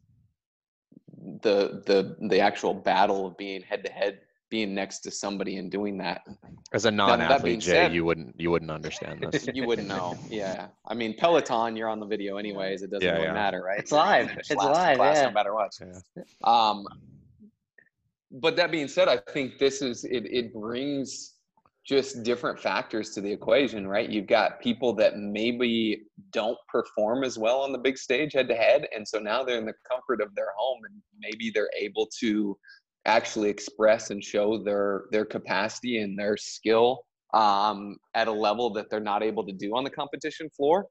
the 1.43 1.83
the 1.87 2.17
the 2.29 2.39
actual 2.41 2.75
battle 2.75 3.27
of 3.27 3.37
being 3.39 3.63
head 3.63 3.83
to 3.85 3.91
head, 3.91 4.21
being 4.51 4.75
next 4.75 4.99
to 5.01 5.11
somebody 5.11 5.57
and 5.57 5.71
doing 5.71 5.97
that. 5.97 6.27
As 6.75 6.85
a 6.85 6.91
non-athlete, 6.91 7.61
Jay, 7.61 7.71
said- 7.71 7.95
you 7.95 8.05
wouldn't 8.05 8.39
you 8.39 8.51
wouldn't 8.51 8.71
understand 8.71 9.23
this. 9.23 9.49
You 9.55 9.67
wouldn't 9.67 9.89
know. 9.89 10.15
Yeah, 10.29 10.67
I 10.87 10.93
mean 10.93 11.15
Peloton, 11.17 11.75
you're 11.75 11.89
on 11.89 12.01
the 12.01 12.07
video 12.07 12.37
anyways. 12.37 12.83
It 12.83 12.91
doesn't 12.91 13.07
Yeah, 13.07 13.13
really 13.15 13.25
yeah. 13.29 13.33
matter, 13.33 13.63
right? 13.63 13.79
It's 13.79 13.91
live. 13.93 14.29
Finish 14.29 14.51
It's 14.51 14.63
last 14.63 14.75
live, 14.77 14.97
class 14.99 15.17
yeah. 15.17 15.23
No 15.25 15.31
matter 15.31 15.55
what. 15.55 15.73
Yeah. 15.81 16.23
Um, 16.45 16.85
but 18.31 18.57
that 18.57 18.71
being 18.71 18.89
said, 18.89 19.09
I 19.09 19.17
think 19.33 19.59
this 19.59 19.81
is 19.81 20.05
it. 20.05 20.27
It 20.27 20.53
brings 20.53 21.36
just 21.87 22.25
different 22.25 22.59
factors 22.59 23.11
to 23.11 23.21
the 23.21 23.31
equation, 23.31 23.87
right? 23.87 24.11
You've 24.11 24.27
got 24.27 24.61
people 24.61 24.93
that 24.95 25.19
maybe 25.19 26.03
don't 26.33 26.59
perform 26.69 27.23
as 27.23 27.39
well 27.39 27.61
on 27.61 27.73
the 27.73 27.79
big 27.79 27.97
stage 27.97 28.33
head 28.33 28.49
to 28.49 28.55
head, 28.55 28.89
and 28.95 29.07
so 29.07 29.19
now 29.19 29.45
they're 29.45 29.59
in 29.59 29.67
the 29.67 29.75
comfort 29.89 30.21
of 30.21 30.35
their 30.35 30.53
home, 30.57 30.81
and 30.85 31.01
maybe 31.19 31.51
they're 31.55 31.71
able 31.79 32.09
to 32.21 32.57
actually 33.05 33.49
express 33.49 34.11
and 34.11 34.23
show 34.23 34.63
their 34.63 35.05
their 35.13 35.25
capacity 35.25 36.01
and 36.01 36.19
their 36.19 36.37
skill 36.37 37.05
um, 37.35 37.97
at 38.15 38.27
a 38.27 38.33
level 38.33 38.73
that 38.73 38.91
they're 38.91 38.99
not 38.99 39.23
able 39.23 39.47
to 39.47 39.53
do 39.53 39.77
on 39.77 39.85
the 39.85 39.91
competition 39.91 40.51
floor. 40.51 40.87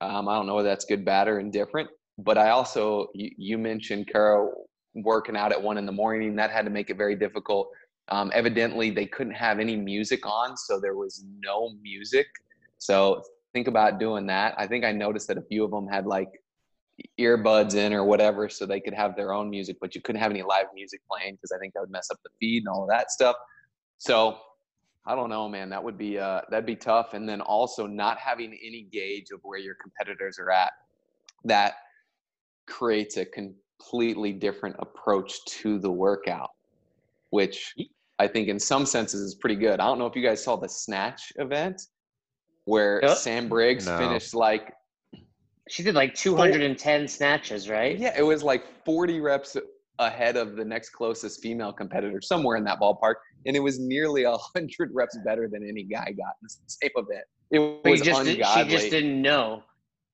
Um, 0.00 0.28
I 0.28 0.36
don't 0.36 0.46
know 0.46 0.54
whether 0.54 0.68
that's 0.68 0.84
good, 0.84 1.04
bad, 1.04 1.28
or 1.28 1.40
indifferent. 1.40 1.90
But 2.18 2.38
I 2.38 2.50
also, 2.50 3.08
you, 3.14 3.30
you 3.36 3.58
mentioned 3.58 4.08
Carol 4.10 4.68
working 4.94 5.36
out 5.36 5.52
at 5.52 5.62
one 5.62 5.78
in 5.78 5.86
the 5.86 5.92
morning. 5.92 6.36
That 6.36 6.50
had 6.50 6.64
to 6.64 6.70
make 6.70 6.90
it 6.90 6.96
very 6.96 7.16
difficult. 7.16 7.68
Um, 8.10 8.30
evidently, 8.34 8.90
they 8.90 9.06
couldn't 9.06 9.34
have 9.34 9.58
any 9.58 9.76
music 9.76 10.26
on, 10.26 10.56
so 10.56 10.80
there 10.80 10.96
was 10.96 11.24
no 11.40 11.74
music. 11.82 12.26
So 12.78 13.22
think 13.52 13.68
about 13.68 13.98
doing 13.98 14.26
that. 14.26 14.54
I 14.56 14.66
think 14.66 14.84
I 14.84 14.92
noticed 14.92 15.28
that 15.28 15.38
a 15.38 15.42
few 15.42 15.64
of 15.64 15.70
them 15.70 15.86
had 15.86 16.06
like 16.06 16.28
earbuds 17.18 17.74
in 17.74 17.92
or 17.92 18.04
whatever, 18.04 18.48
so 18.48 18.66
they 18.66 18.80
could 18.80 18.94
have 18.94 19.16
their 19.16 19.32
own 19.32 19.50
music, 19.50 19.76
but 19.80 19.94
you 19.94 20.00
couldn't 20.00 20.20
have 20.20 20.30
any 20.30 20.42
live 20.42 20.66
music 20.74 21.00
playing 21.10 21.34
because 21.34 21.52
I 21.52 21.58
think 21.58 21.74
that 21.74 21.80
would 21.80 21.90
mess 21.90 22.08
up 22.10 22.18
the 22.24 22.30
feed 22.40 22.60
and 22.60 22.68
all 22.68 22.82
of 22.82 22.88
that 22.88 23.10
stuff. 23.10 23.36
So 23.98 24.38
I 25.06 25.14
don't 25.14 25.30
know, 25.30 25.48
man. 25.48 25.70
That 25.70 25.82
would 25.82 25.96
be 25.96 26.18
uh, 26.18 26.42
that'd 26.50 26.66
be 26.66 26.76
tough. 26.76 27.14
And 27.14 27.28
then 27.28 27.40
also 27.40 27.86
not 27.86 28.18
having 28.18 28.58
any 28.64 28.86
gauge 28.92 29.30
of 29.32 29.40
where 29.42 29.58
your 29.58 29.74
competitors 29.80 30.38
are 30.38 30.50
at, 30.50 30.72
that 31.44 31.74
creates 32.66 33.16
a 33.16 33.24
completely 33.24 34.32
different 34.32 34.76
approach 34.78 35.44
to 35.46 35.78
the 35.78 35.90
workout, 35.90 36.50
which 37.30 37.74
I 38.18 38.26
think 38.26 38.48
in 38.48 38.58
some 38.58 38.84
senses 38.84 39.20
is 39.20 39.34
pretty 39.36 39.56
good. 39.56 39.80
I 39.80 39.86
don't 39.86 39.98
know 39.98 40.06
if 40.06 40.16
you 40.16 40.22
guys 40.22 40.42
saw 40.42 40.56
the 40.56 40.68
snatch 40.68 41.32
event 41.36 41.80
where 42.64 43.00
Yep. 43.02 43.16
Sam 43.16 43.48
Briggs 43.48 43.86
No. 43.86 43.96
finished 43.98 44.34
like 44.34 44.72
She 45.68 45.82
did 45.82 45.94
like 45.94 46.14
210 46.14 47.06
snatches, 47.06 47.68
right? 47.68 47.98
yeah, 47.98 48.14
it 48.16 48.22
was 48.22 48.42
like 48.42 48.64
40 48.84 49.20
reps 49.20 49.56
ahead 49.98 50.36
of 50.36 50.56
the 50.56 50.64
next 50.64 50.90
closest 50.90 51.42
female 51.42 51.72
competitor, 51.72 52.20
somewhere 52.22 52.56
in 52.56 52.64
that 52.64 52.80
ballpark, 52.80 53.16
and 53.46 53.54
it 53.54 53.60
was 53.60 53.78
nearly 53.78 54.22
a 54.24 54.36
hundred 54.54 54.90
reps 54.94 55.18
better 55.24 55.46
than 55.48 55.62
any 55.68 55.82
guy 55.82 56.06
got 56.06 56.34
in 56.40 56.46
the 56.46 56.54
same 56.66 56.90
event. 56.96 57.24
It 57.50 57.58
was 57.58 58.00
you 58.00 58.04
just 58.06 58.26
ungodly. 58.26 58.64
she 58.64 58.70
just 58.70 58.90
didn't 58.90 59.20
know. 59.20 59.62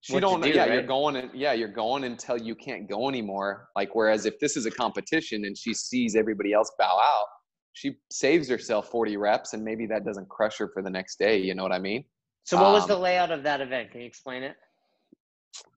She 0.01 0.21
don't 0.21 0.41
know. 0.41 0.47
do, 0.49 0.53
yeah, 0.53 0.67
you're 0.67 0.83
going 0.83 1.17
and 1.17 1.31
yeah, 1.33 1.53
you're 1.53 1.69
going 1.69 2.05
until 2.05 2.37
you 2.37 2.55
can't 2.55 2.89
go 2.89 3.09
anymore. 3.09 3.69
Like 3.77 3.95
whereas 3.95 4.27
if 4.27 4.39
this 4.39 4.57
is 4.57 4.67
a 4.67 4.71
competition 4.71 5.45
and 5.47 5.57
she 5.57 5.73
sees 5.73 6.15
everybody 6.17 6.53
else 6.53 6.71
bow 6.79 6.99
out, 7.01 7.27
she 7.75 7.97
saves 8.11 8.49
herself 8.49 8.89
40 8.89 9.17
reps 9.17 9.53
and 9.53 9.63
maybe 9.63 9.85
that 9.87 10.05
doesn't 10.05 10.29
crush 10.29 10.57
her 10.59 10.69
for 10.73 10.81
the 10.83 10.89
next 10.91 11.19
day. 11.19 11.37
You 11.39 11.55
know 11.55 11.65
what 11.65 11.73
I 11.73 11.81
mean? 11.81 12.05
So 12.45 12.57
what 12.57 12.73
was 12.73 12.85
Um, 12.85 12.89
the 12.89 12.99
layout 12.99 13.31
of 13.31 13.43
that 13.43 13.61
event? 13.61 13.91
Can 13.91 14.01
you 14.01 14.07
explain 14.07 14.43
it? 14.45 14.57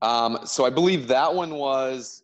Um, 0.01 0.39
so 0.45 0.65
I 0.65 0.69
believe 0.69 1.07
that 1.07 1.33
one 1.33 1.55
was 1.55 2.23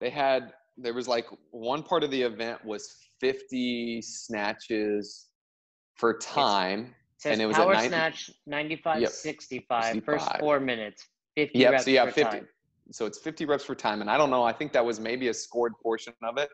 they 0.00 0.10
had 0.10 0.54
there 0.78 0.94
was 0.94 1.06
like 1.06 1.26
one 1.50 1.82
part 1.82 2.02
of 2.02 2.10
the 2.10 2.22
event 2.22 2.64
was 2.64 2.96
50 3.20 4.00
snatches 4.02 5.28
for 5.96 6.16
time. 6.18 6.94
And 7.24 7.40
it 7.40 7.46
was 7.46 7.56
at 7.56 7.62
power 7.62 7.74
90 7.74 7.88
snatch 7.88 8.30
95 8.46 9.02
Yep. 9.02 9.10
65 9.10 10.04
first 10.04 10.38
4 10.38 10.60
minutes 10.60 11.06
50 11.36 11.58
Yep, 11.58 11.72
reps 11.72 11.84
so 11.84 11.90
yeah, 11.90 12.04
per 12.04 12.10
50. 12.10 12.22
time. 12.22 12.48
So 12.90 13.06
it's 13.06 13.18
50 13.18 13.44
reps 13.46 13.64
for 13.64 13.74
time. 13.74 14.00
And 14.00 14.10
I 14.10 14.16
don't 14.16 14.30
know, 14.30 14.42
I 14.44 14.52
think 14.52 14.72
that 14.72 14.84
was 14.84 14.98
maybe 14.98 15.28
a 15.28 15.34
scored 15.34 15.72
portion 15.82 16.14
of 16.22 16.36
it. 16.38 16.50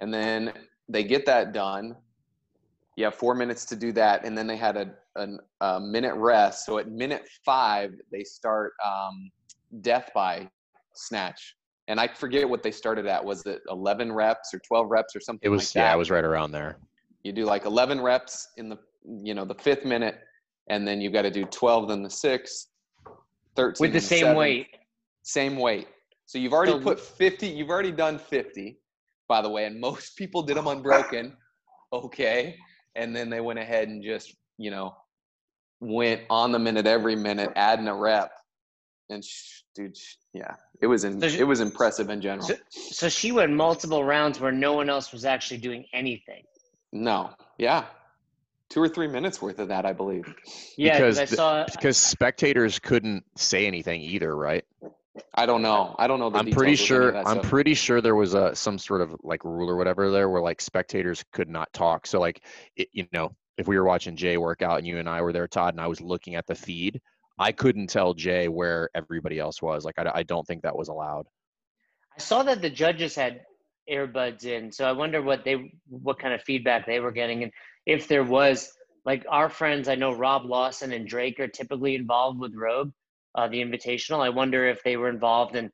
And 0.00 0.12
then 0.12 0.52
they 0.88 1.04
get 1.04 1.26
that 1.26 1.52
done. 1.52 1.96
You 2.96 3.04
have 3.04 3.14
four 3.14 3.34
minutes 3.34 3.64
to 3.66 3.76
do 3.76 3.92
that. 3.92 4.24
And 4.24 4.36
then 4.36 4.46
they 4.46 4.56
had 4.56 4.76
a, 4.76 4.94
an- 5.16 5.40
a 5.60 5.80
minute 5.80 6.14
rest. 6.14 6.64
So 6.64 6.78
at 6.78 6.88
minute 6.90 7.26
five, 7.44 7.92
they 8.10 8.22
start 8.24 8.72
um, 8.84 9.30
death 9.82 10.10
by 10.14 10.48
snatch. 10.94 11.56
And 11.88 12.00
I 12.00 12.08
forget 12.08 12.48
what 12.48 12.62
they 12.62 12.70
started 12.72 13.06
at. 13.06 13.24
Was 13.24 13.44
it 13.46 13.60
11 13.70 14.12
reps 14.12 14.52
or 14.54 14.58
12 14.60 14.90
reps 14.90 15.14
or 15.14 15.20
something 15.20 15.40
It 15.46 15.50
was 15.50 15.68
like 15.68 15.72
that? 15.74 15.80
yeah, 15.90 15.94
it 15.94 15.98
was 15.98 16.10
right 16.10 16.24
around 16.24 16.52
there. 16.52 16.78
you 17.22 17.32
do 17.32 17.44
like 17.44 17.64
11 17.64 18.00
reps 18.00 18.48
in 18.56 18.68
the 18.68 18.78
you 19.22 19.34
know 19.34 19.44
the 19.44 19.54
fifth 19.54 19.84
minute 19.84 20.16
and 20.68 20.86
then 20.86 21.00
you 21.00 21.10
got 21.10 21.22
to 21.22 21.30
do 21.30 21.44
12 21.44 21.90
in 21.92 22.02
the 22.02 22.10
sixth 22.10 22.66
13 23.54 23.76
With 23.80 23.92
the 23.92 23.98
in 23.98 24.02
same 24.02 24.18
seventh. 24.20 24.38
weight. 24.38 24.66
same 25.22 25.56
weight 25.56 25.86
so 26.24 26.38
you've 26.38 26.52
already 26.52 26.72
So- 26.72 26.80
put 26.80 26.98
50 26.98 27.46
you've 27.46 27.68
already 27.70 27.92
done 27.92 28.18
50 28.18 28.78
by 29.28 29.42
the 29.42 29.48
way 29.48 29.64
and 29.64 29.80
most 29.80 30.16
people 30.16 30.42
did 30.42 30.56
them 30.56 30.66
unbroken 30.66 31.36
okay? 31.92 32.56
And 32.94 33.14
then 33.14 33.30
they 33.30 33.40
went 33.40 33.58
ahead 33.58 33.88
and 33.88 34.02
just 34.02 34.34
you 34.58 34.70
know 34.70 34.96
went 35.80 36.22
on 36.30 36.52
the 36.52 36.58
minute 36.58 36.86
every 36.86 37.14
minute 37.16 37.52
adding 37.56 37.88
a 37.88 37.94
rep. 37.94 38.32
And 39.10 39.24
sh- 39.24 39.62
dude 39.74 39.96
sh- 39.96 40.16
yeah 40.32 40.54
it 40.80 40.86
was 40.86 41.04
in, 41.04 41.20
So 41.20 41.28
she- 41.28 41.38
it 41.38 41.44
was 41.44 41.60
impressive 41.60 42.10
in 42.10 42.20
general. 42.20 42.46
So, 42.46 42.54
so 42.70 43.08
she 43.08 43.30
went 43.32 43.52
multiple 43.52 44.02
rounds 44.04 44.40
where 44.40 44.52
no 44.52 44.72
one 44.72 44.88
else 44.90 45.12
was 45.12 45.24
actually 45.24 45.58
doing 45.58 45.84
anything. 45.92 46.42
no 46.92 47.30
yeah. 47.58 47.84
Two 48.68 48.82
or 48.82 48.88
three 48.88 49.06
minutes 49.06 49.40
worth 49.40 49.60
of 49.60 49.68
that 49.68 49.86
i 49.86 49.92
believe. 49.92 50.24
Yeah, 50.76 50.98
because 50.98 51.16
Because 51.16 51.18
I 51.18 51.24
the- 51.26 51.36
saw 51.36 51.64
Because 51.66 51.96
spectators 51.96 52.78
couldn't 52.80 53.24
say 53.36 53.66
anything 53.66 54.00
either, 54.00 54.34
right? 54.34 54.64
I 55.34 55.46
don't 55.46 55.62
know. 55.62 55.94
I 55.98 56.06
don't 56.06 56.18
know. 56.18 56.30
The 56.30 56.38
I'm 56.38 56.50
pretty 56.50 56.76
details 56.76 56.90
of 56.90 56.96
any 56.96 57.06
of 57.08 57.12
sure. 57.12 57.28
I'm 57.28 57.38
stuff. 57.40 57.50
pretty 57.50 57.74
sure 57.74 58.00
there 58.00 58.14
was 58.14 58.34
a 58.34 58.54
some 58.54 58.78
sort 58.78 59.00
of 59.00 59.16
like 59.22 59.44
rule 59.44 59.68
or 59.68 59.76
whatever 59.76 60.10
there 60.10 60.28
where 60.28 60.42
like 60.42 60.60
spectators 60.60 61.24
could 61.32 61.48
not 61.48 61.72
talk. 61.72 62.06
So 62.06 62.20
like, 62.20 62.42
it, 62.76 62.88
you 62.92 63.06
know, 63.12 63.34
if 63.58 63.66
we 63.66 63.78
were 63.78 63.84
watching 63.84 64.16
Jay 64.16 64.36
work 64.36 64.62
out 64.62 64.78
and 64.78 64.86
you 64.86 64.98
and 64.98 65.08
I 65.08 65.22
were 65.22 65.32
there, 65.32 65.48
Todd, 65.48 65.74
and 65.74 65.80
I 65.80 65.86
was 65.86 66.00
looking 66.00 66.34
at 66.34 66.46
the 66.46 66.54
feed, 66.54 67.00
I 67.38 67.52
couldn't 67.52 67.88
tell 67.88 68.14
Jay 68.14 68.48
where 68.48 68.90
everybody 68.94 69.38
else 69.38 69.60
was. 69.62 69.84
Like, 69.84 69.98
I, 69.98 70.10
I 70.14 70.22
don't 70.22 70.46
think 70.46 70.62
that 70.62 70.76
was 70.76 70.88
allowed. 70.88 71.26
I 72.16 72.20
saw 72.20 72.42
that 72.44 72.62
the 72.62 72.70
judges 72.70 73.14
had 73.14 73.42
earbuds 73.90 74.44
in, 74.44 74.72
so 74.72 74.86
I 74.86 74.92
wonder 74.92 75.22
what 75.22 75.44
they 75.44 75.72
what 75.88 76.18
kind 76.18 76.34
of 76.34 76.42
feedback 76.42 76.86
they 76.86 77.00
were 77.00 77.12
getting, 77.12 77.42
and 77.42 77.52
if 77.84 78.08
there 78.08 78.24
was 78.24 78.72
like 79.06 79.24
our 79.30 79.48
friends. 79.48 79.88
I 79.88 79.94
know 79.94 80.12
Rob 80.12 80.44
Lawson 80.44 80.92
and 80.92 81.06
Drake 81.06 81.40
are 81.40 81.48
typically 81.48 81.94
involved 81.94 82.40
with 82.40 82.54
Rogue, 82.54 82.90
uh, 83.36 83.48
the 83.48 83.62
Invitational. 83.62 84.20
I 84.20 84.30
wonder 84.30 84.66
if 84.66 84.82
they 84.82 84.96
were 84.96 85.08
involved 85.08 85.54
and 85.54 85.70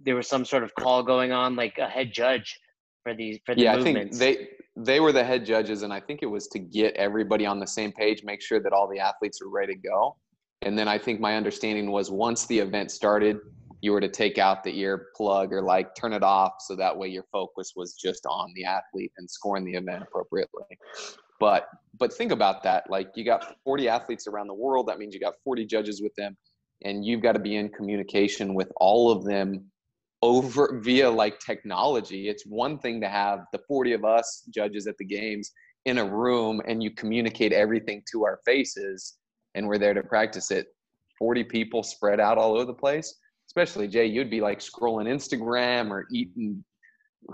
there 0.00 0.14
was 0.14 0.28
some 0.28 0.44
sort 0.44 0.62
of 0.62 0.74
call 0.74 1.02
going 1.02 1.32
on, 1.32 1.56
like 1.56 1.78
a 1.78 1.88
head 1.88 2.12
judge 2.12 2.60
for 3.02 3.14
these 3.14 3.38
for 3.44 3.54
the 3.54 3.62
Yeah, 3.62 3.72
I 3.72 3.76
movements. 3.76 4.18
think 4.18 4.38
they 4.38 4.48
they 4.76 5.00
were 5.00 5.10
the 5.10 5.24
head 5.24 5.44
judges, 5.44 5.82
and 5.82 5.92
I 5.92 5.98
think 5.98 6.22
it 6.22 6.26
was 6.26 6.46
to 6.48 6.58
get 6.58 6.94
everybody 6.94 7.46
on 7.46 7.58
the 7.58 7.66
same 7.66 7.90
page, 7.92 8.22
make 8.22 8.40
sure 8.40 8.60
that 8.60 8.72
all 8.72 8.88
the 8.88 9.00
athletes 9.00 9.40
are 9.42 9.48
ready 9.48 9.74
to 9.74 9.80
go. 9.80 10.16
And 10.62 10.78
then 10.78 10.88
I 10.88 10.98
think 10.98 11.20
my 11.20 11.36
understanding 11.36 11.90
was 11.90 12.10
once 12.10 12.46
the 12.46 12.58
event 12.58 12.90
started, 12.90 13.38
you 13.80 13.92
were 13.92 14.00
to 14.00 14.08
take 14.08 14.38
out 14.38 14.64
the 14.64 14.76
ear 14.78 15.06
plug 15.16 15.52
or 15.52 15.62
like 15.62 15.94
turn 15.96 16.12
it 16.12 16.22
off, 16.22 16.54
so 16.60 16.76
that 16.76 16.96
way 16.96 17.08
your 17.08 17.24
focus 17.32 17.72
was 17.74 17.94
just 17.94 18.24
on 18.26 18.52
the 18.54 18.64
athlete 18.64 19.12
and 19.18 19.28
scoring 19.28 19.64
the 19.64 19.74
event 19.74 20.02
appropriately. 20.02 20.64
But 21.40 21.68
but 21.98 22.12
think 22.12 22.30
about 22.30 22.62
that. 22.64 22.88
Like 22.88 23.10
you 23.16 23.24
got 23.24 23.56
40 23.64 23.88
athletes 23.88 24.26
around 24.26 24.46
the 24.46 24.54
world. 24.54 24.86
That 24.88 24.98
means 24.98 25.14
you 25.14 25.20
got 25.20 25.34
40 25.44 25.66
judges 25.66 26.00
with 26.02 26.14
them, 26.16 26.36
and 26.84 27.04
you've 27.04 27.22
got 27.22 27.32
to 27.32 27.38
be 27.38 27.56
in 27.56 27.68
communication 27.68 28.54
with 28.54 28.70
all 28.76 29.10
of 29.10 29.24
them 29.24 29.70
over 30.22 30.80
via 30.82 31.08
like 31.08 31.38
technology. 31.38 32.28
It's 32.28 32.44
one 32.46 32.78
thing 32.78 33.00
to 33.00 33.08
have 33.08 33.40
the 33.52 33.60
40 33.66 33.92
of 33.92 34.04
us 34.04 34.44
judges 34.50 34.86
at 34.86 34.96
the 34.98 35.04
games 35.04 35.52
in 35.84 35.98
a 35.98 36.04
room 36.04 36.60
and 36.66 36.82
you 36.82 36.90
communicate 36.90 37.52
everything 37.52 38.02
to 38.12 38.24
our 38.24 38.40
faces 38.44 39.18
and 39.54 39.66
we're 39.66 39.78
there 39.78 39.94
to 39.94 40.02
practice 40.02 40.50
it. 40.50 40.68
40 41.18 41.44
people 41.44 41.82
spread 41.82 42.20
out 42.20 42.38
all 42.38 42.54
over 42.54 42.64
the 42.64 42.74
place. 42.74 43.14
Especially 43.48 43.88
Jay, 43.88 44.06
you'd 44.06 44.30
be 44.30 44.40
like 44.40 44.60
scrolling 44.60 45.08
Instagram 45.08 45.90
or 45.90 46.06
eating 46.12 46.62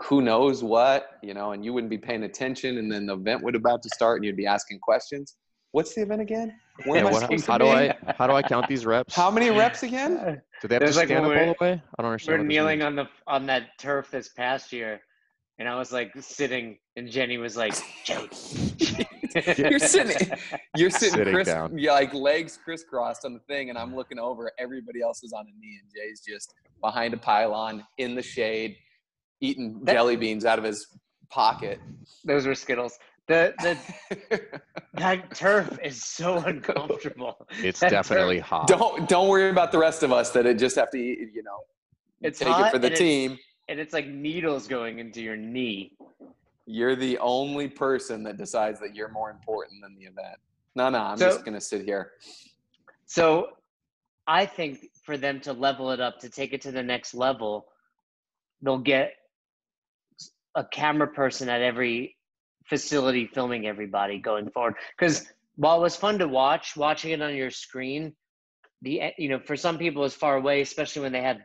who 0.03 0.23
knows 0.23 0.63
what, 0.63 1.19
you 1.23 1.35
know, 1.35 1.53
and 1.53 1.65
you 1.65 1.73
wouldn't 1.73 1.91
be 1.91 1.99
paying 1.99 2.25
attention 2.25 2.79
and 2.79 2.91
then 2.91 3.07
the 3.07 3.15
event 3.15 3.43
would 3.43 3.55
about 3.55 3.83
to 3.83 3.89
start 3.91 4.17
and 4.17 4.25
you'd 4.25 4.37
be 4.37 4.47
asking 4.47 4.79
questions. 4.79 5.37
What's 5.75 5.93
the 5.93 6.03
event 6.03 6.21
again? 6.21 6.55
Where 6.85 6.99
am 6.99 7.05
Yeah, 7.07 7.09
I 7.11 7.13
what, 7.13 7.23
supposed 7.23 7.47
how 7.47 7.59
to 7.59 7.65
do 7.65 7.71
be? 7.73 7.77
I 8.09 8.15
how 8.17 8.29
do 8.29 8.33
I 8.35 8.43
count 8.43 8.69
these 8.69 8.87
reps? 8.87 9.13
How 9.13 9.29
many 9.29 9.51
reps 9.63 9.83
again? 9.83 10.41
do 10.63 10.69
they 10.69 10.77
have 10.77 10.85
to 10.85 10.97
like 10.97 11.07
stand 11.09 11.25
up 11.27 11.31
when 11.33 11.49
all 11.49 11.55
the 11.59 11.65
way? 11.65 11.83
I 11.99 12.03
don't 12.03 12.13
understand. 12.13 12.43
we're 12.43 12.47
kneeling 12.47 12.83
on 12.83 12.95
the 12.95 13.09
on 13.27 13.47
that 13.47 13.77
turf 13.81 14.09
this 14.13 14.29
past 14.29 14.73
year, 14.73 15.01
and 15.59 15.69
I 15.69 15.75
was 15.77 15.91
like 15.91 16.13
sitting, 16.21 16.79
and 16.95 17.11
Jenny 17.11 17.39
was 17.39 17.57
like, 17.57 17.75
"Jay, 18.05 18.15
You're 19.59 19.81
sitting- 19.81 20.31
You're 20.77 20.91
sitting, 20.91 21.15
Sitting 21.19 21.35
criss, 21.35 21.49
down. 21.49 21.77
yeah, 21.77 21.91
like 21.91 22.15
legs 22.15 22.57
crisscrossed 22.65 23.25
on 23.25 23.35
the 23.35 23.41
thing, 23.49 23.69
and 23.71 23.77
I'm 23.77 23.97
looking 23.97 24.21
over. 24.21 24.53
Everybody 24.61 25.03
else 25.03 25.25
is 25.25 25.33
on 25.33 25.41
a 25.43 25.59
knee, 25.61 25.81
and 25.83 25.91
Jay's 25.93 26.21
just 26.25 26.55
behind 26.81 27.15
a 27.15 27.19
pylon 27.19 27.85
in 27.99 28.15
the 28.15 28.23
shade, 28.23 28.77
eating 29.41 29.81
That- 29.83 29.95
jelly 29.95 30.15
beans 30.15 30.45
out 30.45 30.61
of 30.61 30.65
his 30.65 30.87
pocket. 31.31 31.81
Those 32.25 32.47
were 32.47 32.55
Skittles. 32.55 32.97
The 33.27 33.55
the 33.63 34.41
that 34.95 35.35
turf 35.35 35.79
is 35.83 36.03
so 36.05 36.39
uncomfortable. 36.39 37.47
It's 37.63 37.81
That 37.81 37.91
definitely 37.91 38.37
turf- 38.39 38.47
hot. 38.47 38.67
don't 38.69 39.09
don't 39.09 39.29
worry 39.29 39.49
about 39.51 39.73
the 39.73 39.79
rest 39.79 40.03
of 40.03 40.13
us 40.13 40.31
that 40.33 40.45
it 40.47 40.59
just 40.59 40.77
have 40.77 40.91
to 40.91 40.99
eat. 40.99 41.31
You 41.33 41.43
know, 41.43 41.59
It's 42.21 42.39
take 42.39 42.49
hot 42.49 42.67
it 42.67 42.73
for 42.73 42.79
the 42.79 42.89
and 42.89 42.93
it's- 42.95 42.99
team. 42.99 43.39
and 43.69 43.81
it's 43.81 43.95
like 43.95 44.07
needles 44.07 44.69
going 44.69 44.99
into 44.99 45.23
your 45.23 45.37
knee. 45.37 45.97
You're 46.67 46.97
the 46.97 47.19
only 47.19 47.69
person 47.69 48.23
that 48.25 48.37
decides 48.37 48.79
that 48.81 48.95
you're 48.95 49.11
more 49.11 49.31
important 49.31 49.83
than 49.83 49.95
the 49.95 50.03
event. 50.05 50.37
No, 50.75 50.91
no, 50.91 50.99
I'm 50.99 51.17
So- 51.17 51.27
just 51.31 51.45
gonna 51.47 51.61
sit 51.61 51.83
here. 51.85 52.13
So 53.07 53.57
I 54.27 54.45
think 54.47 54.87
for 55.05 55.17
them 55.17 55.41
to 55.41 55.53
level 55.53 55.91
it 55.93 56.01
up, 56.01 56.19
to 56.21 56.29
take 56.31 56.53
it 56.53 56.61
to 56.63 56.73
the 56.73 56.83
next 56.83 57.15
level, 57.15 57.69
they'll 58.63 58.79
get 58.79 59.13
a 60.55 60.65
camera 60.65 61.07
person 61.09 61.49
at 61.49 61.61
every 61.63 62.17
facility 62.69 63.27
filming 63.27 63.67
everybody 63.67 64.19
going 64.19 64.51
forward. 64.51 64.75
Because 64.99 65.27
while 65.57 65.79
it 65.79 65.83
was 65.83 65.97
fun 65.97 66.19
to 66.19 66.29
watch, 66.29 66.77
watching 66.77 67.13
it 67.13 67.23
on 67.23 67.35
your 67.35 67.51
screen, 67.51 68.15
the 68.83 69.13
you 69.19 69.29
know 69.29 69.39
for 69.39 69.57
some 69.57 69.79
people 69.79 70.05
it's 70.05 70.15
far 70.15 70.37
away, 70.37 70.61
especially 70.61 71.03
when 71.03 71.13
they 71.13 71.23
have 71.23 71.39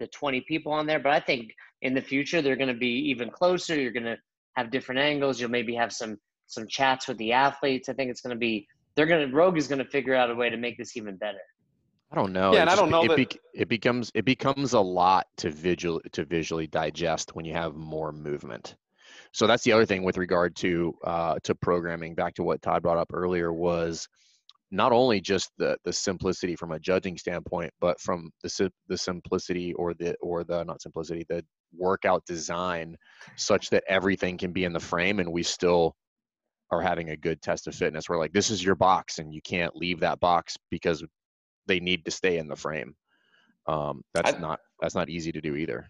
the 0.00 0.06
20 0.08 0.40
people 0.42 0.72
on 0.72 0.86
there. 0.86 0.98
But 1.00 1.12
I 1.12 1.20
think 1.20 1.52
in 1.82 1.94
the 1.94 2.02
future 2.02 2.42
they're 2.42 2.56
going 2.56 2.68
to 2.68 2.74
be 2.78 3.10
even 3.10 3.30
closer. 3.30 3.74
You're 3.80 3.92
going 3.92 4.04
to 4.04 4.16
have 4.56 4.70
different 4.70 5.00
angles. 5.00 5.40
You'll 5.40 5.50
maybe 5.50 5.74
have 5.74 5.92
some 5.92 6.18
some 6.46 6.66
chats 6.68 7.08
with 7.08 7.16
the 7.18 7.32
athletes. 7.32 7.88
I 7.88 7.94
think 7.94 8.10
it's 8.10 8.20
going 8.20 8.34
to 8.34 8.38
be 8.38 8.66
they're 8.94 9.06
going 9.06 9.28
to 9.28 9.34
Rogue 9.34 9.58
is 9.58 9.66
going 9.66 9.80
to 9.80 9.90
figure 9.90 10.14
out 10.14 10.30
a 10.30 10.34
way 10.34 10.50
to 10.50 10.56
make 10.56 10.78
this 10.78 10.96
even 10.96 11.16
better. 11.16 11.38
I 12.12 12.16
don't 12.16 12.32
know. 12.32 12.52
Yeah, 12.52 12.58
It 12.58 12.62
and 12.62 12.70
I 12.70 12.76
don't 12.76 12.90
know 12.90 13.02
be- 13.02 13.08
that- 13.08 13.18
it, 13.20 13.30
bec 13.30 13.38
it 13.54 13.68
becomes 13.68 14.12
it 14.14 14.24
becomes 14.24 14.72
a 14.74 14.80
lot 14.80 15.26
to 15.38 15.50
visual 15.50 16.00
to 16.12 16.24
visually 16.24 16.66
digest 16.66 17.34
when 17.34 17.44
you 17.44 17.54
have 17.54 17.74
more 17.74 18.12
movement. 18.12 18.76
So 19.34 19.48
that's 19.48 19.64
the 19.64 19.72
other 19.72 19.84
thing 19.84 20.04
with 20.04 20.16
regard 20.16 20.54
to 20.56 20.94
uh, 21.02 21.38
to 21.42 21.56
programming. 21.56 22.14
Back 22.14 22.34
to 22.34 22.44
what 22.44 22.62
Todd 22.62 22.82
brought 22.82 22.98
up 22.98 23.10
earlier 23.12 23.52
was 23.52 24.08
not 24.70 24.92
only 24.92 25.20
just 25.20 25.50
the 25.58 25.76
the 25.84 25.92
simplicity 25.92 26.54
from 26.54 26.70
a 26.70 26.78
judging 26.78 27.18
standpoint, 27.18 27.72
but 27.80 28.00
from 28.00 28.30
the 28.44 28.70
the 28.88 28.96
simplicity 28.96 29.74
or 29.74 29.92
the 29.92 30.14
or 30.22 30.44
the 30.44 30.62
not 30.62 30.80
simplicity 30.80 31.26
the 31.28 31.44
workout 31.76 32.24
design, 32.26 32.96
such 33.34 33.70
that 33.70 33.82
everything 33.88 34.38
can 34.38 34.52
be 34.52 34.64
in 34.64 34.72
the 34.72 34.78
frame 34.78 35.18
and 35.18 35.32
we 35.32 35.42
still 35.42 35.96
are 36.70 36.80
having 36.80 37.10
a 37.10 37.16
good 37.16 37.42
test 37.42 37.66
of 37.66 37.74
fitness. 37.74 38.08
We're 38.08 38.18
like, 38.18 38.32
this 38.32 38.50
is 38.50 38.64
your 38.64 38.76
box, 38.76 39.18
and 39.18 39.34
you 39.34 39.42
can't 39.42 39.74
leave 39.74 39.98
that 40.00 40.20
box 40.20 40.56
because 40.70 41.04
they 41.66 41.80
need 41.80 42.04
to 42.04 42.12
stay 42.12 42.38
in 42.38 42.46
the 42.46 42.56
frame. 42.56 42.94
Um, 43.66 44.04
that's 44.14 44.34
I- 44.34 44.38
not 44.38 44.60
that's 44.80 44.94
not 44.94 45.10
easy 45.10 45.32
to 45.32 45.40
do 45.40 45.56
either. 45.56 45.88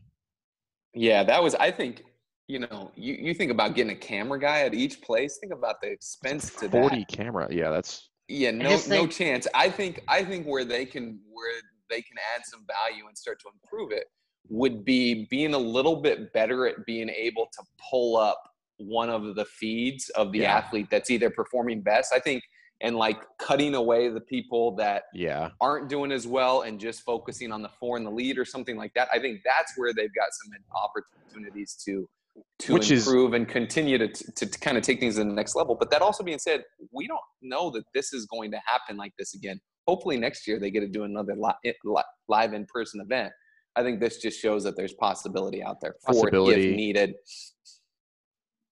Yeah, 0.95 1.25
that 1.25 1.43
was. 1.43 1.55
I 1.57 1.71
think 1.71 2.05
you 2.49 2.61
know. 2.61 2.91
You, 2.95 3.15
you 3.15 3.35
think 3.35 3.51
about 3.51 3.75
getting 3.75 3.93
a 3.93 3.99
camera 3.99 4.39
guy 4.39 4.61
at 4.61 4.75
each 4.75 5.03
place. 5.03 5.39
Think 5.41 5.53
about 5.53 5.81
the 5.81 5.89
expense 5.89 6.51
to 6.57 6.69
that. 6.69 6.71
Forty 6.71 7.05
camera, 7.07 7.49
yeah, 7.51 7.71
that's 7.71 8.11
Yeah, 8.29 8.51
no, 8.51 8.71
just 8.71 8.89
no 8.89 9.07
chance. 9.07 9.47
I 9.55 9.69
think 9.71 10.03
I 10.09 10.25
think 10.25 10.47
where 10.47 10.65
they 10.65 10.85
can 10.85 11.21
where 11.33 11.61
they 11.91 12.03
can 12.03 12.17
add 12.35 12.43
some 12.45 12.65
value 12.67 13.07
and 13.07 13.17
start 13.17 13.39
to 13.41 13.49
improve 13.53 13.93
it 13.93 14.05
would 14.49 14.85
be 14.85 15.27
being 15.31 15.55
a 15.55 15.59
little 15.59 15.97
bit 15.97 16.33
better 16.33 16.67
at 16.67 16.85
being 16.87 17.09
able 17.09 17.47
to 17.53 17.63
pull 17.91 18.17
up 18.17 18.43
one 18.77 19.09
of 19.09 19.35
the 19.37 19.45
feeds 19.45 20.11
of 20.11 20.33
the 20.33 20.41
Yeah. 20.41 20.57
athlete 20.57 20.89
that's 20.91 21.11
either 21.11 21.31
performing 21.31 21.81
best. 21.81 22.13
I 22.13 22.19
think 22.19 22.43
and 22.81 22.97
like 22.97 23.19
cutting 23.39 23.75
away 23.75 24.09
the 24.09 24.21
people 24.21 24.75
that 24.77 25.05
yeah. 25.15 25.49
aren't 25.61 25.89
doing 25.89 26.13
as 26.13 26.27
well 26.27 26.63
and 26.63 26.79
just 26.79 27.03
focusing 27.03 27.53
on 27.53 27.63
the 27.63 27.69
four 27.81 27.97
and 27.97 28.05
the 28.05 28.11
lead 28.11 28.37
or 28.37 28.45
something 28.45 28.77
like 28.77 28.93
that. 28.95 29.09
I 29.13 29.19
think 29.19 29.41
that's 29.45 29.73
where 29.77 29.95
they've 29.95 30.15
got 30.15 30.29
some 30.33 30.53
opportunities 30.75 31.75
to 31.87 32.09
to 32.61 32.73
Which 32.75 32.91
is- 32.91 33.07
improve 33.07 33.33
and 33.35 33.49
continue 33.49 33.99
to, 33.99 34.09
to, 34.09 34.47
to 34.47 34.59
kind 34.61 34.76
of 34.76 34.83
take 34.83 35.00
things 35.00 35.14
to 35.17 35.25
the 35.25 35.33
next 35.33 35.55
level. 35.55 35.75
But 35.75 35.91
that 35.91 36.03
also 36.03 36.23
being 36.25 36.38
said, 36.38 36.62
we 36.93 37.07
don't 37.07 37.21
know 37.43 37.71
that 37.71 37.85
this 37.95 38.12
is 38.12 38.26
going 38.26 38.50
to 38.53 38.61
happen 38.67 38.97
like 38.97 39.12
this 39.19 39.35
again. 39.35 39.61
Hopefully 39.87 40.17
next 40.17 40.47
year 40.47 40.59
they 40.59 40.71
get 40.71 40.81
to 40.81 40.88
do 40.88 41.05
another 41.05 41.35
li- 41.37 41.73
li- 41.85 42.03
live 42.29 42.53
in 42.55 42.67
person 42.67 43.00
event. 43.00 43.33
I 43.76 43.83
think 43.83 44.00
this 44.00 44.19
just 44.19 44.41
shows 44.41 44.62
that 44.64 44.76
there's 44.76 44.95
possibility 44.95 45.62
out 45.62 45.81
there 45.81 45.97
for 46.07 46.29
it 46.29 46.35
if 46.35 46.76
needed. 46.76 47.14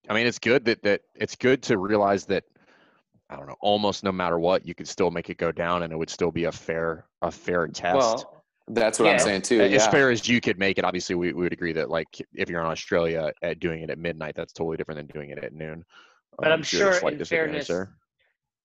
I 0.09 0.15
mean, 0.15 0.27
it's 0.27 0.39
good 0.39 0.65
that 0.67 0.83
that 0.83 1.03
it's 1.15 1.37
good 1.37 1.63
to 1.65 1.77
realize 1.79 2.25
that 2.27 2.45
I 3.29 3.37
don't 3.37 3.49
know, 3.49 3.57
almost 3.61 4.05
no 4.05 4.13
matter 4.13 4.39
what, 4.39 4.67
you 4.67 4.75
could 4.75 4.87
still 4.89 5.11
make 5.11 5.29
it 5.31 5.39
go 5.39 5.53
down, 5.53 5.83
and 5.83 5.93
it 5.93 5.97
would 5.97 6.11
still 6.11 6.31
be 6.31 6.45
a 6.45 6.53
fair 6.53 7.07
a 7.21 7.31
fair 7.31 7.67
test. 7.67 7.97
Well, 7.97 8.42
That's 8.69 8.99
what 8.99 9.09
I'm 9.11 9.19
saying 9.19 9.43
too. 9.43 9.61
as 9.61 9.73
Yeah. 9.73 9.91
fair 9.91 10.11
as 10.11 10.29
you 10.29 10.41
could 10.41 10.59
make 10.59 10.79
it. 10.79 10.85
Obviously, 10.85 11.15
we, 11.15 11.33
we 11.33 11.43
would 11.43 11.53
agree 11.53 11.73
that 11.73 11.91
like 11.91 12.09
if 12.35 12.49
you're 12.49 12.61
in 12.61 12.67
Australia 12.67 13.33
at 13.43 13.61
doing 13.61 13.83
it 13.83 13.91
at 13.91 13.99
midnight, 13.99 14.35
that's 14.37 14.53
totally 14.53 14.77
different 14.77 14.99
than 14.99 15.07
doing 15.09 15.31
it 15.31 15.43
at 15.43 15.53
noon. 15.53 15.85
But 16.39 16.47
Um, 16.49 16.53
I'm 16.55 16.65
so 16.65 16.79
there's 16.79 16.99
sure 16.99 17.09
in 17.11 17.25
fairness, 17.25 17.69
there. 17.69 17.95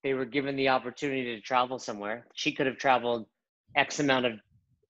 they 0.04 0.14
were 0.14 0.26
given 0.26 0.56
the 0.56 0.70
opportunity 0.70 1.36
to 1.36 1.42
travel 1.42 1.80
somewhere. 1.80 2.28
She 2.36 2.52
could 2.52 2.66
have 2.68 2.78
traveled 2.78 3.26
X 3.76 4.00
amount 4.00 4.26
of 4.26 4.34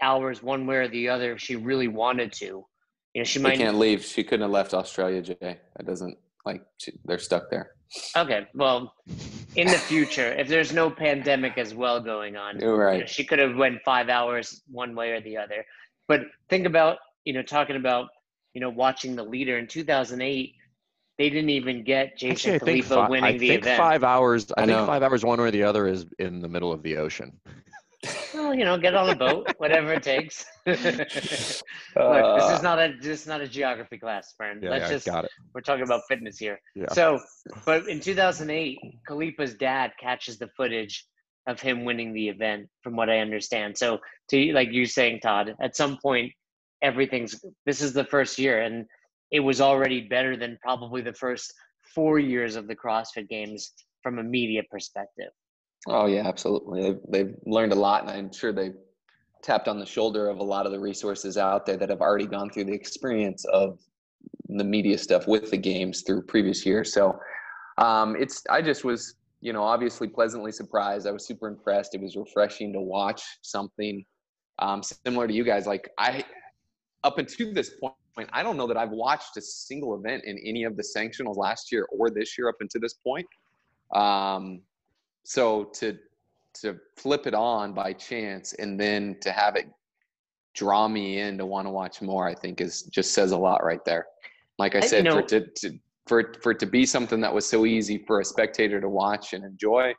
hours 0.02 0.44
one 0.44 0.68
way 0.68 0.76
or 0.76 0.88
the 0.88 1.10
other 1.10 1.34
if 1.34 1.40
she 1.42 1.56
really 1.56 1.88
wanted 1.88 2.32
to. 2.34 2.46
You 3.14 3.22
know, 3.22 3.24
she 3.24 3.40
might 3.40 3.58
They 3.58 3.64
might. 3.64 3.64
can't 3.66 3.78
leave. 3.80 4.04
She 4.04 4.24
couldn't 4.24 4.42
have 4.42 4.52
left 4.52 4.74
Australia, 4.74 5.22
Jay. 5.22 5.36
That 5.42 5.86
doesn't 5.88 6.18
like 6.46 6.62
she, 6.78 6.92
they're 7.06 7.18
stuck 7.18 7.50
there. 7.50 7.72
Okay, 8.16 8.46
well, 8.54 8.94
in 9.56 9.68
the 9.68 9.78
future, 9.78 10.34
if 10.34 10.48
there's 10.48 10.74
no 10.74 10.90
pandemic 10.90 11.58
as 11.58 11.74
well 11.74 12.00
going 12.00 12.36
on, 12.36 12.60
You're 12.60 12.72
you 12.72 12.78
know, 12.78 12.84
right. 13.00 13.10
she 13.10 13.24
could 13.24 13.40
have 13.40 13.56
went 13.56 13.82
five 13.84 14.10
hours 14.10 14.62
one 14.70 14.96
way 14.96 15.12
or 15.12 15.22
the 15.22 15.38
other. 15.38 15.66
But 16.08 16.22
think 16.50 16.66
about, 16.66 16.98
you 17.26 17.34
know, 17.34 17.42
talking 17.42 17.76
about, 17.76 18.10
you 18.54 18.62
know, 18.62 18.70
watching 18.70 19.16
the 19.16 19.24
leader 19.24 19.58
in 19.58 19.68
2008. 19.68 20.54
They 21.18 21.32
didn't 21.32 21.50
even 21.50 21.84
get 21.84 22.16
Jason 22.16 22.54
Actually, 22.54 22.54
I 22.54 22.60
think, 22.60 22.86
Khalipa 22.86 22.96
fi- 22.96 23.10
winning 23.10 23.24
I 23.24 23.38
the 23.38 23.48
think 23.48 23.62
event. 23.64 23.78
five 23.80 24.04
hours. 24.04 24.52
I, 24.56 24.62
I 24.62 24.66
think 24.68 24.78
know. 24.78 24.86
five 24.86 25.02
hours 25.02 25.26
one 25.26 25.42
way 25.42 25.48
or 25.48 25.52
the 25.52 25.64
other 25.64 25.88
is 25.88 26.06
in 26.20 26.42
the 26.42 26.48
middle 26.48 26.72
of 26.72 26.84
the 26.84 26.98
ocean. 26.98 27.40
Well, 28.34 28.54
you 28.54 28.64
know, 28.66 28.78
get 28.78 28.94
on 28.94 29.10
a 29.10 29.16
boat, 29.16 29.48
whatever 29.58 29.94
it 29.94 30.04
takes. 30.04 30.46
Look, 30.66 30.78
this 30.80 31.64
Uh, 31.96 32.52
is 32.56 32.62
not 32.62 32.80
a 32.80 32.94
this 33.02 33.22
is 33.22 33.28
not 33.28 33.42
a 33.42 33.48
geography 33.48 33.98
class, 33.98 34.34
friend. 34.38 34.62
Yeah, 34.62 34.70
Let's 34.70 34.84
yeah, 34.84 34.90
just 34.92 35.06
got 35.08 35.26
it. 35.26 35.32
we're 35.54 35.62
talking 35.62 35.84
about 35.84 36.02
fitness 36.08 36.38
here. 36.38 36.60
Yeah. 36.76 36.92
So, 36.92 37.20
but 37.66 37.88
in 37.88 38.00
2008, 38.00 38.78
Khalipa's 39.08 39.56
dad 39.56 39.94
catches 40.00 40.38
the 40.38 40.48
footage 40.56 41.06
of 41.48 41.60
him 41.60 41.86
winning 41.86 42.14
the 42.14 42.28
event, 42.30 42.68
from 42.84 42.96
what 42.96 43.10
I 43.10 43.20
understand. 43.20 43.78
So, 43.78 44.00
to 44.30 44.54
like 44.54 44.72
you 44.72 44.86
saying, 44.86 45.22
Todd, 45.22 45.56
at 45.62 45.76
some 45.76 45.98
point, 45.98 46.32
everything's 46.82 47.44
this 47.66 47.82
is 47.82 47.94
the 47.94 48.06
first 48.06 48.38
year, 48.38 48.62
and 48.62 48.86
it 49.32 49.40
was 49.40 49.60
already 49.60 50.02
better 50.02 50.38
than 50.38 50.58
probably 50.62 51.02
the 51.02 51.14
first 51.14 51.54
four 51.96 52.20
years 52.20 52.56
of 52.56 52.68
the 52.68 52.76
CrossFit 52.76 53.28
Games 53.30 53.72
from 54.04 54.20
a 54.20 54.24
media 54.24 54.62
perspective. 54.70 55.32
Oh 55.86 56.06
yeah, 56.08 56.28
absolutely. 56.28 56.82
They've 56.82 57.00
they've 57.10 57.36
learned 57.46 57.72
a 57.72 57.76
lot, 57.76 58.04
and 58.04 58.12
I'm 58.12 58.32
sure 58.32 58.52
they've 58.52 58.76
tapped 59.42 59.68
on 59.68 59.80
the 59.80 59.86
shoulder 59.86 60.30
of 60.30 60.40
a 60.40 60.44
lot 60.44 60.66
of 60.66 60.72
the 60.72 60.80
resources 60.80 61.38
out 61.38 61.66
there 61.66 61.78
that 61.78 61.90
have 61.90 62.02
already 62.02 62.26
gone 62.26 62.50
through 62.50 62.66
the 62.66 62.74
experience 62.74 63.46
of 63.46 63.80
the 64.50 64.64
media 64.64 64.98
stuff 64.98 65.28
with 65.28 65.52
the 65.52 65.58
games 65.58 66.02
through 66.02 66.24
previous 66.24 66.66
years. 66.66 66.92
So 66.92 67.20
um, 67.78 68.16
it's 68.18 68.44
I 68.50 68.62
just 68.62 68.84
was 68.84 69.16
you 69.42 69.54
know 69.54 69.64
obviously 69.64 70.08
pleasantly 70.08 70.52
surprised. 70.52 71.08
I 71.08 71.12
was 71.12 71.26
super 71.26 71.48
impressed. 71.48 71.96
It 71.96 72.02
was 72.02 72.16
refreshing 72.16 72.74
to 72.74 72.82
watch 72.82 73.22
something 73.42 74.04
um, 74.60 74.82
similar 74.84 75.28
to 75.28 75.34
you 75.34 75.44
guys. 75.44 75.68
Like 75.68 75.90
I 75.98 76.26
up 77.04 77.18
until 77.18 77.54
this 77.54 77.72
point. 77.80 77.94
I 78.34 78.42
don't 78.42 78.58
know 78.58 78.66
that 78.66 78.78
I've 78.78 78.90
watched 78.90 79.38
a 79.38 79.42
single 79.42 79.96
event 79.96 80.24
in 80.26 80.40
any 80.40 80.64
of 80.64 80.76
the 80.76 80.84
sanctionals 80.84 81.38
last 81.38 81.72
year 81.72 81.88
or 81.92 82.10
this 82.10 82.36
year 82.36 82.50
up 82.50 82.56
until 82.62 82.82
this 82.82 82.96
point. 82.96 83.28
Um, 83.94 84.62
so 85.28 85.66
to 85.66 85.98
to 86.54 86.78
flip 86.96 87.28
it 87.28 87.34
on 87.36 87.74
by 87.74 87.92
chance 87.92 88.54
and 88.54 88.80
then 88.80 89.18
to 89.22 89.30
have 89.32 89.58
it 89.58 89.68
draw 90.56 90.88
me 90.88 91.20
in 91.20 91.38
to 91.38 91.46
want 91.46 91.68
to 91.68 91.70
watch 91.70 92.02
more, 92.02 92.26
I 92.28 92.34
think 92.34 92.62
is 92.62 92.84
just 92.84 93.14
says 93.14 93.32
a 93.32 93.38
lot 93.38 93.64
right 93.64 93.84
there. 93.86 94.08
Like 94.58 94.74
I 94.74 94.80
I- 94.80 94.82
you 94.84 94.88
said, 94.88 95.06
for 95.12 95.20
it 95.20 95.28
to, 95.28 95.42
to 95.70 95.80
for 96.08 96.20
it, 96.22 96.42
for 96.42 96.52
it 96.54 96.60
to 96.60 96.66
be 96.66 96.86
something 96.86 97.20
that 97.20 97.32
was 97.34 97.46
so 97.46 97.66
easy 97.66 97.98
for 98.08 98.22
a 98.22 98.26
spectator 98.26 98.80
to 98.80 98.88
watch 98.88 99.34
and 99.34 99.44
enjoy, 99.44 99.94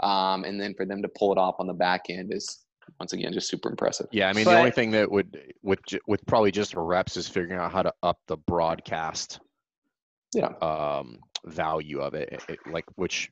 um, 0.00 0.44
and 0.44 0.60
then 0.60 0.74
for 0.74 0.84
them 0.84 1.00
to 1.00 1.08
pull 1.08 1.32
it 1.32 1.38
off 1.38 1.54
on 1.58 1.66
the 1.66 1.72
back 1.72 2.02
end 2.10 2.32
is 2.32 2.66
once 3.00 3.14
again 3.14 3.32
just 3.32 3.48
super 3.48 3.70
impressive. 3.70 4.06
Yeah, 4.12 4.28
I 4.28 4.34
mean 4.34 4.44
the 4.44 4.56
only 4.58 4.70
thing 4.70 4.90
that 4.90 5.10
would 5.10 5.54
with 5.62 5.80
with 6.06 6.24
probably 6.26 6.52
just 6.52 6.74
reps 6.76 7.16
is 7.16 7.26
figuring 7.26 7.58
out 7.58 7.72
how 7.72 7.82
to 7.82 7.92
up 8.02 8.18
the 8.26 8.36
broadcast 8.36 9.40
Yeah. 10.34 10.48
um 10.60 11.18
value 11.46 12.00
of 12.00 12.12
it, 12.14 12.28
it- 12.30 12.44
it- 12.50 12.66
like 12.70 12.84
which 12.96 13.30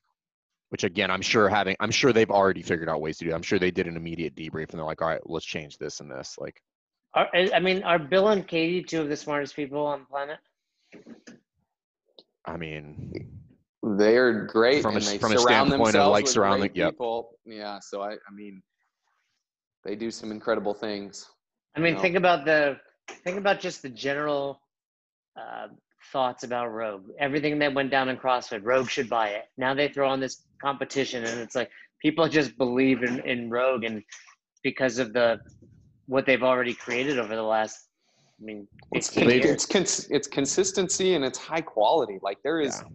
which 0.73 0.85
again 0.85 1.11
I'm 1.11 1.21
sure 1.21 1.51
having 1.51 1.77
I'm 1.81 1.91
sure 1.91 2.15
they've 2.15 2.31
already 2.31 2.63
figured 2.63 2.89
out 2.89 3.03
ways 3.03 3.19
to 3.19 3.27
do. 3.27 3.31
it. 3.31 3.35
I'm 3.35 3.43
sure 3.43 3.59
they 3.59 3.71
did 3.71 3.87
an 3.87 3.97
immediate 3.97 4.35
debrief 4.35 4.71
and 4.71 4.79
they're 4.79 4.87
like, 4.87 5.03
all 5.03 5.09
right, 5.09 5.21
let's 5.27 5.45
change 5.45 5.77
this 5.77 6.01
and 6.01 6.11
this. 6.11 6.37
Like 6.39 6.63
Are, 7.15 7.29
I 7.35 7.61
mean, 7.61 7.83
are 7.83 7.99
Bill 7.99 8.29
and 8.29 8.49
Katie 8.49 8.83
two 8.83 9.03
of 9.03 9.09
the 9.11 9.17
smartest 9.17 9.55
people 9.55 9.85
on 9.85 10.01
the 10.01 10.07
planet? 10.07 10.39
I 12.47 12.57
mean, 12.57 13.13
They're 13.83 14.47
great 14.47 14.81
From 14.83 14.95
a 14.95 14.97
and 14.97 15.05
they 15.07 15.19
from 15.19 15.33
a 15.33 15.39
standpoint 15.39 15.95
of, 15.95 16.11
like, 16.11 16.27
surrounding- 16.27 16.73
yep. 16.75 16.93
people. 16.93 17.33
Yeah, 17.45 17.79
so 17.81 18.01
I, 18.03 18.13
I 18.13 18.33
mean, 18.35 18.63
they 19.85 19.95
do 19.95 20.11
some 20.11 20.31
incredible 20.31 20.73
things. 20.75 21.29
I 21.77 21.81
mean, 21.81 21.95
No. 21.95 22.01
think 22.01 22.17
about 22.17 22.45
the 22.47 22.79
think 23.25 23.37
about 23.37 23.61
just 23.61 23.83
the 23.83 23.89
general 23.91 24.61
uh, 25.37 25.69
thoughts 26.13 26.45
about 26.45 26.69
Rogue. 26.69 27.05
Everything 27.19 27.59
that 27.61 27.75
went 27.75 27.91
down 27.91 28.09
in 28.09 28.17
CrossFit, 28.17 28.61
Rogue 28.65 28.89
should 28.89 29.09
buy 29.09 29.29
it. 29.29 29.45
Now 29.57 29.75
they 29.75 29.89
throw 29.89 30.09
on 30.09 30.21
this 30.21 30.45
competition, 30.61 31.25
and 31.25 31.41
it's 31.41 31.55
like 31.55 31.71
people 32.01 32.29
just 32.29 32.57
believe 32.59 33.03
in, 33.03 33.21
in 33.21 33.51
Rogue, 33.51 33.85
and 33.85 34.03
because 34.63 34.99
of 34.99 35.13
the 35.13 35.41
what 36.07 36.27
they've 36.27 36.43
already 36.43 36.75
created 36.75 37.19
over 37.19 37.35
the 37.35 37.43
last, 37.43 37.89
I 38.41 38.45
mean, 38.45 38.67
It's, 38.93 39.15
years. 39.17 39.45
it's, 39.45 39.67
cons- 39.67 40.09
it's 40.11 40.27
consistency 40.27 41.15
and 41.15 41.25
it's 41.25 41.39
high 41.39 41.61
quality. 41.61 42.19
Like 42.23 42.39
there 42.43 42.61
is, 42.61 42.83
Yeah. 42.83 42.89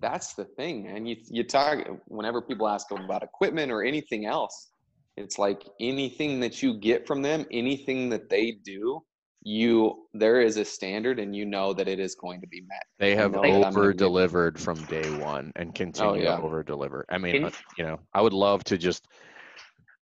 that's 0.00 0.34
the 0.34 0.46
thing, 0.46 0.84
man. 0.84 1.04
You 1.06 1.16
you 1.30 1.44
talk 1.44 1.86
whenever 2.06 2.40
people 2.40 2.66
ask 2.68 2.88
them 2.88 3.04
about 3.04 3.22
equipment 3.22 3.70
or 3.70 3.82
anything 3.84 4.24
else, 4.26 4.70
it's 5.16 5.38
like 5.38 5.62
anything 5.80 6.40
that 6.40 6.62
you 6.62 6.78
get 6.78 7.06
from 7.06 7.22
them, 7.22 7.44
anything 7.52 8.08
that 8.10 8.28
they 8.30 8.52
do, 8.64 9.02
you 9.44 10.06
there 10.14 10.40
is 10.40 10.56
a 10.56 10.64
standard, 10.64 11.18
and 11.20 11.36
you 11.36 11.44
know 11.44 11.72
that 11.74 11.86
it 11.86 12.00
is 12.00 12.14
going 12.14 12.40
to 12.40 12.46
be 12.46 12.62
met. 12.62 12.82
they 12.98 13.14
have 13.14 13.32
know 13.32 13.42
that 13.42 13.48
I'm 13.48 13.74
gonna 13.74 13.78
over 13.78 13.92
delivered 13.92 14.58
from 14.58 14.76
day 14.86 15.10
one 15.10 15.52
and 15.56 15.74
continue 15.74 16.24
yeah. 16.24 16.36
to 16.36 16.42
over 16.42 16.62
deliver. 16.62 17.04
I 17.10 17.18
mean, 17.18 17.36
In- 17.36 17.44
uh, 17.44 17.50
you 17.76 17.84
know, 17.84 18.00
I 18.14 18.22
would 18.22 18.32
love 18.32 18.64
to 18.64 18.78
just 18.78 19.06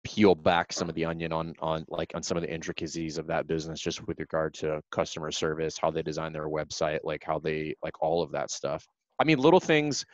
peel 0.04 0.36
back 0.36 0.72
some 0.72 0.88
of 0.90 0.96
the 0.96 1.06
onion 1.06 1.32
on 1.34 1.54
on 1.60 1.86
like 1.90 2.12
on 2.16 2.24
some 2.24 2.38
of 2.38 2.44
the 2.44 2.54
intricacies 2.54 3.18
of 3.18 3.28
that 3.28 3.48
business 3.48 3.80
just 3.82 4.06
with 4.08 4.20
regard 4.20 4.54
to 4.54 4.82
customer 4.92 5.30
service 5.30 5.78
how 5.78 5.92
they 5.92 6.02
design 6.02 6.32
their 6.32 6.48
website 6.48 7.00
like 7.04 7.22
how 7.22 7.38
they 7.38 7.76
like 7.84 8.02
all 8.02 8.24
of 8.24 8.32
that 8.32 8.50
stuff 8.50 8.88
i 9.20 9.26
mean 9.26 9.38
little 9.38 9.60
things 9.60 10.06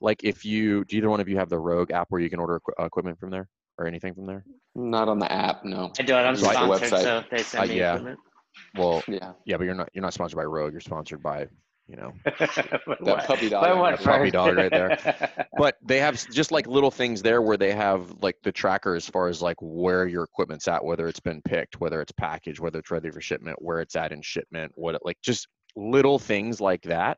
like 0.00 0.24
if 0.24 0.44
you 0.44 0.84
do 0.86 0.96
either 0.96 1.08
one 1.08 1.20
of 1.20 1.28
you 1.28 1.36
have 1.36 1.48
the 1.48 1.58
rogue 1.58 1.92
app 1.92 2.08
where 2.10 2.20
you 2.20 2.28
can 2.28 2.40
order 2.40 2.56
equi- 2.56 2.84
equipment 2.84 3.16
from 3.16 3.30
there 3.30 3.48
or 3.78 3.86
anything 3.86 4.12
from 4.12 4.26
there 4.26 4.44
Not 4.74 5.08
on 5.08 5.20
the 5.20 5.30
app, 5.30 5.64
no. 5.64 5.92
I 5.98 6.02
do 6.02 6.14
it. 6.14 6.16
I'm 6.16 6.34
Like 6.34 6.58
the 6.58 6.86
website. 6.86 7.02
so 7.02 7.22
they 7.30 7.44
send 7.44 7.70
Uh, 7.70 7.74
yeah. 7.74 7.94
equipment. 7.94 8.18
Well 8.76 9.02
Yeah, 9.08 9.32
yeah 9.44 9.56
but 9.56 9.64
you're 9.64 9.74
not 9.74 9.90
you're 9.92 10.02
not 10.02 10.14
sponsored 10.14 10.36
by 10.36 10.44
rogue 10.44 10.72
you're 10.72 10.80
sponsored 10.80 11.22
by 11.22 11.48
you 11.88 11.96
know 11.96 12.12
that 12.24 13.24
puppy 13.26 13.48
dog. 13.48 13.62
By 13.62 13.70
I 13.70 13.72
what 13.72 13.92
have. 13.92 14.04
Puppy 14.04 14.30
dog 14.30 14.56
right 14.56 14.70
there. 14.70 15.46
but 15.58 15.76
they 15.82 15.98
have 15.98 16.14
just 16.30 16.52
like 16.52 16.66
little 16.66 16.90
things 16.90 17.22
there 17.22 17.40
where 17.40 17.56
they 17.56 17.72
have 17.72 18.14
like 18.20 18.36
the 18.42 18.52
tracker 18.52 18.94
as 18.94 19.08
far 19.08 19.28
as 19.28 19.40
like 19.40 19.56
where 19.60 20.06
your 20.06 20.24
equipment's 20.24 20.68
at 20.68 20.84
whether 20.84 21.08
it's 21.08 21.20
been 21.20 21.40
picked 21.42 21.80
whether 21.80 22.02
it's 22.02 22.12
packaged 22.12 22.60
whether 22.60 22.78
it's 22.78 22.90
ready 22.90 23.10
for 23.10 23.22
shipment 23.22 23.56
where 23.60 23.80
it's 23.80 23.96
at 23.96 24.12
in 24.12 24.20
shipment 24.20 24.70
what 24.74 24.94
it, 24.94 25.00
like 25.04 25.16
just 25.22 25.48
little 25.76 26.18
things 26.18 26.60
like 26.60 26.82
that 26.82 27.16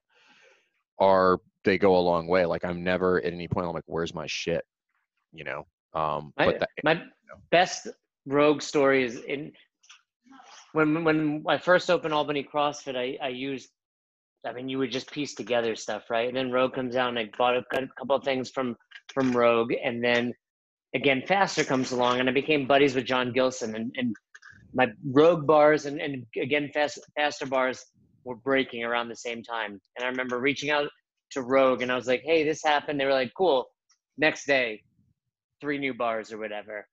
are 1.00 1.38
they 1.64 1.76
go 1.76 1.96
a 1.96 1.98
long 1.98 2.26
way 2.29 2.46
like 2.46 2.64
i'm 2.64 2.85
never 2.85 3.18
at 3.18 3.33
any 3.33 3.48
point 3.48 3.66
i'm 3.66 3.72
like 3.72 3.83
where's 3.87 4.14
my 4.14 4.26
shit 4.26 4.64
you 5.33 5.44
know 5.44 5.66
um 5.94 6.33
My, 6.38 6.46
but 6.46 6.61
that, 6.61 6.68
my 6.85 7.03
best 7.50 7.88
rogue 8.26 8.62
story 8.62 9.05
is 9.05 9.16
in 9.22 9.53
when 10.72 11.04
when 11.04 11.44
I 11.48 11.59
first 11.59 11.90
opened 11.90 12.14
Albany 12.14 12.46
CrossFit. 12.52 12.96
I 12.96 13.18
I 13.24 13.28
used, 13.28 13.70
I 14.46 14.52
mean, 14.52 14.68
you 14.68 14.78
would 14.78 14.92
just 14.92 15.11
piece 15.11 15.35
together 15.35 15.74
stuff, 15.76 16.11
right? 16.11 16.28
And 16.28 16.37
then 16.37 16.52
Rogue 16.52 16.74
comes 16.74 16.96
out, 16.96 17.09
and 17.11 17.18
I 17.18 17.30
bought 17.37 17.56
a, 17.56 17.64
couple 17.98 18.16
of 18.16 18.24
things 18.24 18.50
from 18.50 18.76
from 19.12 19.33
Rogue, 19.33 19.72
and 19.83 20.02
then 20.02 20.33
again, 20.94 21.22
Faster 21.26 21.64
comes 21.64 21.92
along, 21.92 22.20
and 22.20 22.28
I 22.28 22.33
became 22.33 22.66
buddies 22.66 22.94
with 22.94 23.04
John 23.04 23.33
Gilson, 23.33 23.74
and 23.74 23.94
and 23.96 24.14
my 24.74 24.88
Rogue 25.04 25.46
bars 25.46 25.87
and 25.87 26.00
and 26.00 26.26
again 26.40 26.70
fast, 26.72 26.98
Faster 27.16 27.46
bars 27.46 27.85
were 28.24 28.37
breaking 28.37 28.85
around 28.85 29.09
the 29.09 29.16
same 29.16 29.42
time, 29.42 29.80
and 29.96 30.04
I 30.04 30.09
remember 30.09 30.38
reaching 30.38 30.70
out 30.70 30.88
to 31.33 31.42
Rogue, 31.42 31.83
and 31.83 31.90
I 31.90 31.96
was 31.96 32.06
like, 32.06 32.22
hey, 32.24 32.44
this 32.44 32.62
happened. 32.62 32.98
They 32.98 33.04
were 33.04 33.12
like, 33.12 33.33
cool. 33.37 33.66
Next 34.18 34.46
day, 34.46 34.83
three 35.61 35.78
new 35.78 35.94
bars 35.94 36.33
or 36.33 36.38
whatever. 36.38 36.87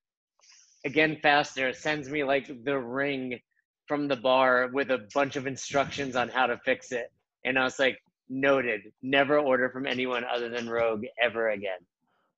Again, 0.85 1.17
faster 1.21 1.73
sends 1.73 2.09
me 2.09 2.23
like 2.23 2.47
the 2.63 2.77
ring 2.77 3.39
from 3.88 4.08
the 4.08 4.15
bar 4.15 4.69
with 4.73 4.91
a 4.91 5.08
bunch 5.13 5.36
of 5.36 5.47
instructions 5.47 6.15
on 6.15 6.30
how 6.30 6.47
to 6.47 6.58
fix 6.65 6.91
it. 6.91 7.12
And 7.45 7.58
I 7.58 7.63
was 7.63 7.80
like, 7.80 7.97
noted, 8.30 8.82
never 9.02 9.39
order 9.39 9.69
from 9.69 9.88
anyone 9.88 10.23
other 10.26 10.50
than 10.50 10.69
Rogue 10.69 11.06
ever 11.21 11.50
again. 11.50 11.80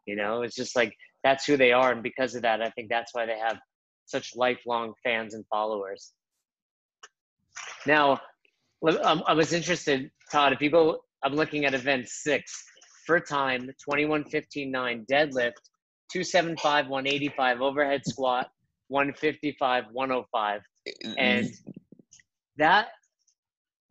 You 0.06 0.16
know, 0.16 0.42
it's 0.44 0.56
just 0.56 0.76
like 0.76 0.96
that's 1.24 1.46
who 1.46 1.58
they 1.58 1.72
are. 1.72 1.92
And 1.92 2.04
because 2.04 2.36
of 2.36 2.44
that, 2.44 2.62
I 2.62 2.70
think 2.72 2.90
that's 2.90 3.14
why 3.14 3.26
they 3.26 3.38
have 3.38 3.60
such 4.06 4.36
lifelong 4.36 4.94
fans 5.04 5.34
and 5.34 5.46
followers. 5.48 6.14
Now, 7.86 8.20
um, 9.04 9.24
I 9.28 9.34
was 9.34 9.54
interested, 9.54 10.10
Todd, 10.32 10.54
if 10.54 10.62
you 10.62 10.70
go, 10.70 11.00
I'm 11.24 11.34
looking 11.34 11.66
at 11.66 11.74
event 11.74 12.08
six 12.08 12.64
for 13.06 13.20
time 13.20 13.70
21.15.9 13.90 14.72
deadlift 15.08 15.54
275 16.12 16.88
185 16.88 17.62
overhead 17.62 18.02
squat 18.06 18.50
155 18.88 19.86
105 19.92 20.62
and 21.17 21.52
that 22.58 22.89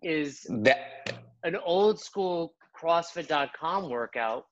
is 0.02 0.46
that 0.62 1.12
an 1.44 1.56
old 1.56 2.00
school 2.00 2.54
crossfit.com 2.78 3.90
workout 3.90 4.46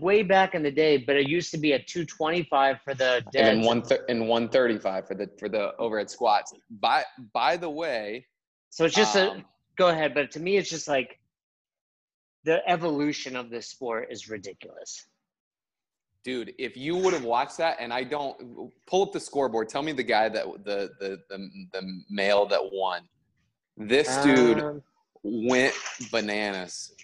way 0.00 0.22
back 0.22 0.54
in 0.54 0.62
the 0.62 0.70
day 0.70 0.96
but 0.96 1.16
it 1.16 1.28
used 1.28 1.50
to 1.50 1.58
be 1.58 1.72
at 1.72 1.86
225 1.86 2.80
for 2.82 2.94
the 2.94 3.16
and 3.16 3.32
dead 3.32 3.56
then 3.58 3.64
one 3.64 3.82
thir- 3.82 4.04
and 4.08 4.28
one 4.28 4.48
thirty 4.48 4.78
five 4.78 5.06
for 5.06 5.14
the 5.14 5.30
for 5.38 5.48
the 5.48 5.76
overhead 5.76 6.10
squats. 6.10 6.52
By 6.80 7.04
by 7.32 7.56
the 7.56 7.70
way, 7.70 8.26
so 8.70 8.84
it's 8.84 8.94
just 8.94 9.16
a 9.16 9.30
um, 9.30 9.44
go 9.76 9.88
ahead 9.88 10.14
but 10.14 10.30
to 10.32 10.40
me 10.40 10.56
it's 10.56 10.70
just 10.70 10.88
like 10.88 11.18
the 12.44 12.66
evolution 12.68 13.36
of 13.36 13.50
this 13.50 13.68
sport 13.68 14.08
is 14.10 14.28
ridiculous 14.28 15.06
dude, 16.26 16.52
if 16.58 16.76
you 16.76 16.96
would 16.96 17.12
have 17.14 17.22
watched 17.22 17.56
that, 17.58 17.76
and 17.78 17.92
I 17.92 18.02
don't 18.02 18.72
pull 18.84 19.02
up 19.04 19.12
the 19.12 19.20
scoreboard, 19.20 19.68
tell 19.68 19.80
me 19.82 19.92
the 19.92 20.02
guy 20.02 20.28
that 20.28 20.44
the 20.64 20.90
the 20.98 21.22
the, 21.30 21.48
the 21.72 22.02
male 22.10 22.46
that 22.46 22.60
won. 22.72 23.02
This 23.76 24.08
dude 24.24 24.58
Um, 24.58 24.82
went 25.22 25.74
bananas. 26.10 26.94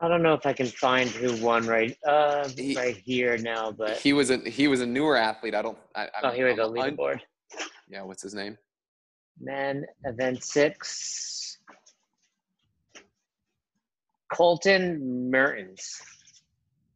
i 0.00 0.08
don't 0.08 0.22
know 0.26 0.34
if 0.34 0.44
i 0.46 0.52
can 0.60 0.66
find 0.66 1.08
who 1.20 1.30
won 1.48 1.62
right 1.66 1.96
uh 2.06 2.48
He- 2.48 2.74
right 2.74 2.96
here 2.96 3.34
now 3.38 3.64
but 3.70 3.96
He 4.06 4.12
was 4.12 4.28
a 4.30 4.38
he 4.58 4.66
was 4.72 4.80
a 4.82 4.86
newer 4.96 5.16
athlete. 5.16 5.54
I 5.54 5.62
don't. 5.62 5.78
I, 5.94 6.08
oh 6.24 6.30
here 6.38 6.48
we 6.50 6.54
go 6.54 6.66
I'm 6.68 6.76
un- 6.78 6.96
leaderboard 6.96 7.20
yeah, 7.88 8.02
what's 8.02 8.22
his 8.22 8.34
name? 8.34 8.56
Men 9.40 9.84
event 10.04 10.42
six. 10.42 11.58
Colton 14.32 15.30
Mertens. 15.30 16.00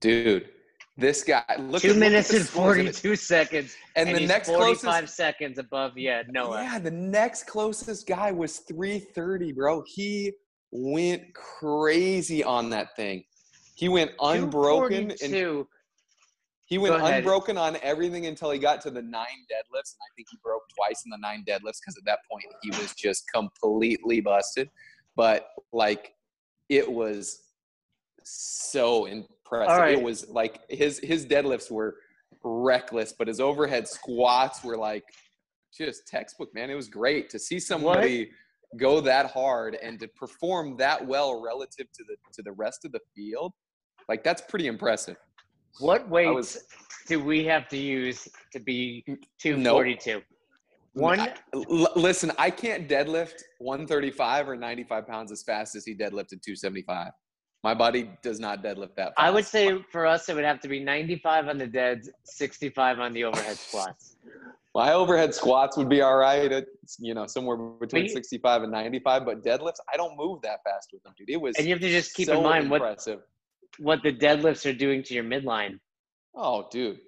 Dude, 0.01 0.49
this 0.97 1.23
guy. 1.23 1.45
Look 1.59 1.83
Two 1.83 1.91
at, 1.91 1.97
minutes 1.97 2.29
the 2.29 2.37
and 2.39 2.47
scores 2.47 2.79
of 2.79 2.87
it. 2.87 2.97
42 2.97 3.17
seconds. 3.17 3.77
And, 3.97 4.09
the 4.09 4.21
he's 4.21 4.29
next 4.29 4.49
45 4.49 4.81
closest. 4.81 5.17
seconds 5.17 5.59
above, 5.59 5.97
yeah, 5.97 6.23
Noah. 6.29 6.63
Yeah, 6.63 6.79
the 6.79 6.91
next 6.91 7.45
closest 7.45 8.07
guy 8.07 8.33
was 8.33 8.59
330, 8.61 9.53
bro. 9.53 9.83
He 9.87 10.33
went 10.71 11.23
crazy 11.35 12.43
on 12.43 12.71
that 12.71 12.97
thing. 12.97 13.25
He 13.75 13.89
went 13.89 14.13
unbroken 14.21 15.13
and 15.23 15.67
he 16.67 16.79
went 16.79 17.01
unbroken 17.01 17.57
on 17.57 17.77
everything 17.83 18.27
until 18.27 18.51
he 18.51 18.59
got 18.59 18.81
to 18.83 18.91
the 18.91 19.03
nine 19.03 19.27
deadlifts. 19.53 19.95
And 19.95 20.01
I 20.03 20.11
think 20.17 20.29
he 20.31 20.39
broke 20.43 20.63
twice 20.77 21.03
in 21.05 21.11
the 21.11 21.19
nine 21.19 21.45
deadlifts 21.47 21.79
because 21.81 21.97
at 21.97 22.05
that 22.07 22.21
point 22.31 22.45
he 22.63 22.71
was 22.71 22.95
just 22.95 23.25
completely 23.33 24.21
busted. 24.21 24.71
But 25.15 25.49
like 25.73 26.15
it 26.69 26.91
was 26.91 27.43
so 28.25 29.05
impressive. 29.05 29.36
All 29.71 29.79
right. 29.79 29.99
It 29.99 30.03
was 30.03 30.29
like 30.29 30.61
his 30.69 30.99
his 31.01 31.27
deadlifts 31.27 31.71
were 31.71 31.97
reckless, 32.43 33.13
but 33.13 33.29
his 33.29 33.41
overhead 33.41 33.89
squats 33.89 34.63
were 34.65 34.77
like 34.77 35.05
just 35.77 36.07
textbook, 36.07 36.55
man. 36.55 36.71
It 36.71 36.75
was 36.75 36.89
great 36.89 37.29
to 37.31 37.39
see 37.39 37.59
somebody 37.61 38.31
go 38.77 39.01
that 39.01 39.31
hard 39.31 39.77
and 39.77 39.99
to 40.01 40.09
perform 40.09 40.77
that 40.79 41.07
well 41.07 41.41
relative 41.41 41.87
to 41.93 42.05
the 42.05 42.17
to 42.35 42.43
the 42.43 42.53
rest 42.53 42.85
of 42.85 42.93
the 42.93 43.01
field. 43.15 43.53
Like 44.09 44.23
that's 44.25 44.43
pretty 44.43 44.67
impressive. 44.67 45.17
What 45.79 46.09
weights 46.09 46.35
was- 46.35 46.65
do 47.07 47.23
we 47.23 47.45
have 47.45 47.69
to 47.69 47.77
use 47.77 48.27
to 48.53 48.59
be 48.59 49.05
242? 49.39 50.23
One, 50.95 51.21
I- 51.21 51.35
l- 51.55 51.93
listen, 51.95 52.33
I 52.39 52.51
can't 52.51 52.89
deadlift 52.89 53.43
135 53.59 54.49
or 54.49 54.57
95 54.57 55.07
pounds 55.07 55.31
as 55.31 55.43
fast 55.43 55.77
as 55.77 55.85
he 55.85 55.95
deadlifted 55.95 56.41
275. 56.43 57.13
My 57.67 57.75
body 57.75 58.09
does 58.23 58.39
not 58.39 58.63
deadlift 58.63 58.95
that 58.95 59.07
fast. 59.07 59.19
I 59.19 59.29
would 59.29 59.45
say 59.45 59.83
for 59.91 60.07
us, 60.07 60.29
it 60.29 60.37
would 60.37 60.45
have 60.45 60.61
to 60.61 60.69
be 60.69 60.79
95 60.79 61.49
on 61.49 61.59
the 61.59 61.67
deads, 61.67 62.09
65 62.23 63.01
on 63.01 63.13
the 63.13 63.25
overhead 63.25 63.57
squats. 63.57 64.15
my 64.73 64.93
overhead 64.93 65.35
squats 65.35 65.77
would 65.77 65.89
be 65.89 66.01
all 66.01 66.17
right. 66.17 66.53
It's, 66.53 66.97
you 67.01 67.13
know, 67.13 67.27
somewhere 67.27 67.57
between 67.57 68.05
you- 68.05 68.09
65 68.11 68.63
and 68.63 68.71
95, 68.71 69.25
but 69.25 69.43
deadlifts, 69.43 69.81
I 69.93 69.97
don't 69.97 70.17
move 70.17 70.43
that 70.43 70.63
fast 70.63 70.91
with 70.93 71.03
them, 71.03 71.13
dude. 71.19 71.29
It 71.29 71.41
was 71.41 71.57
And 71.57 71.67
you 71.67 71.73
have 71.73 71.81
to 71.81 71.89
just 71.89 72.15
keep 72.15 72.27
so 72.27 72.37
in 72.37 72.45
mind 72.45 72.71
what, 72.71 73.05
what 73.81 74.01
the 74.05 74.13
deadlifts 74.13 74.65
are 74.65 74.73
doing 74.73 75.03
to 75.03 75.15
your 75.15 75.25
midline. 75.25 75.81
Oh, 76.37 76.69
dude, 76.71 77.01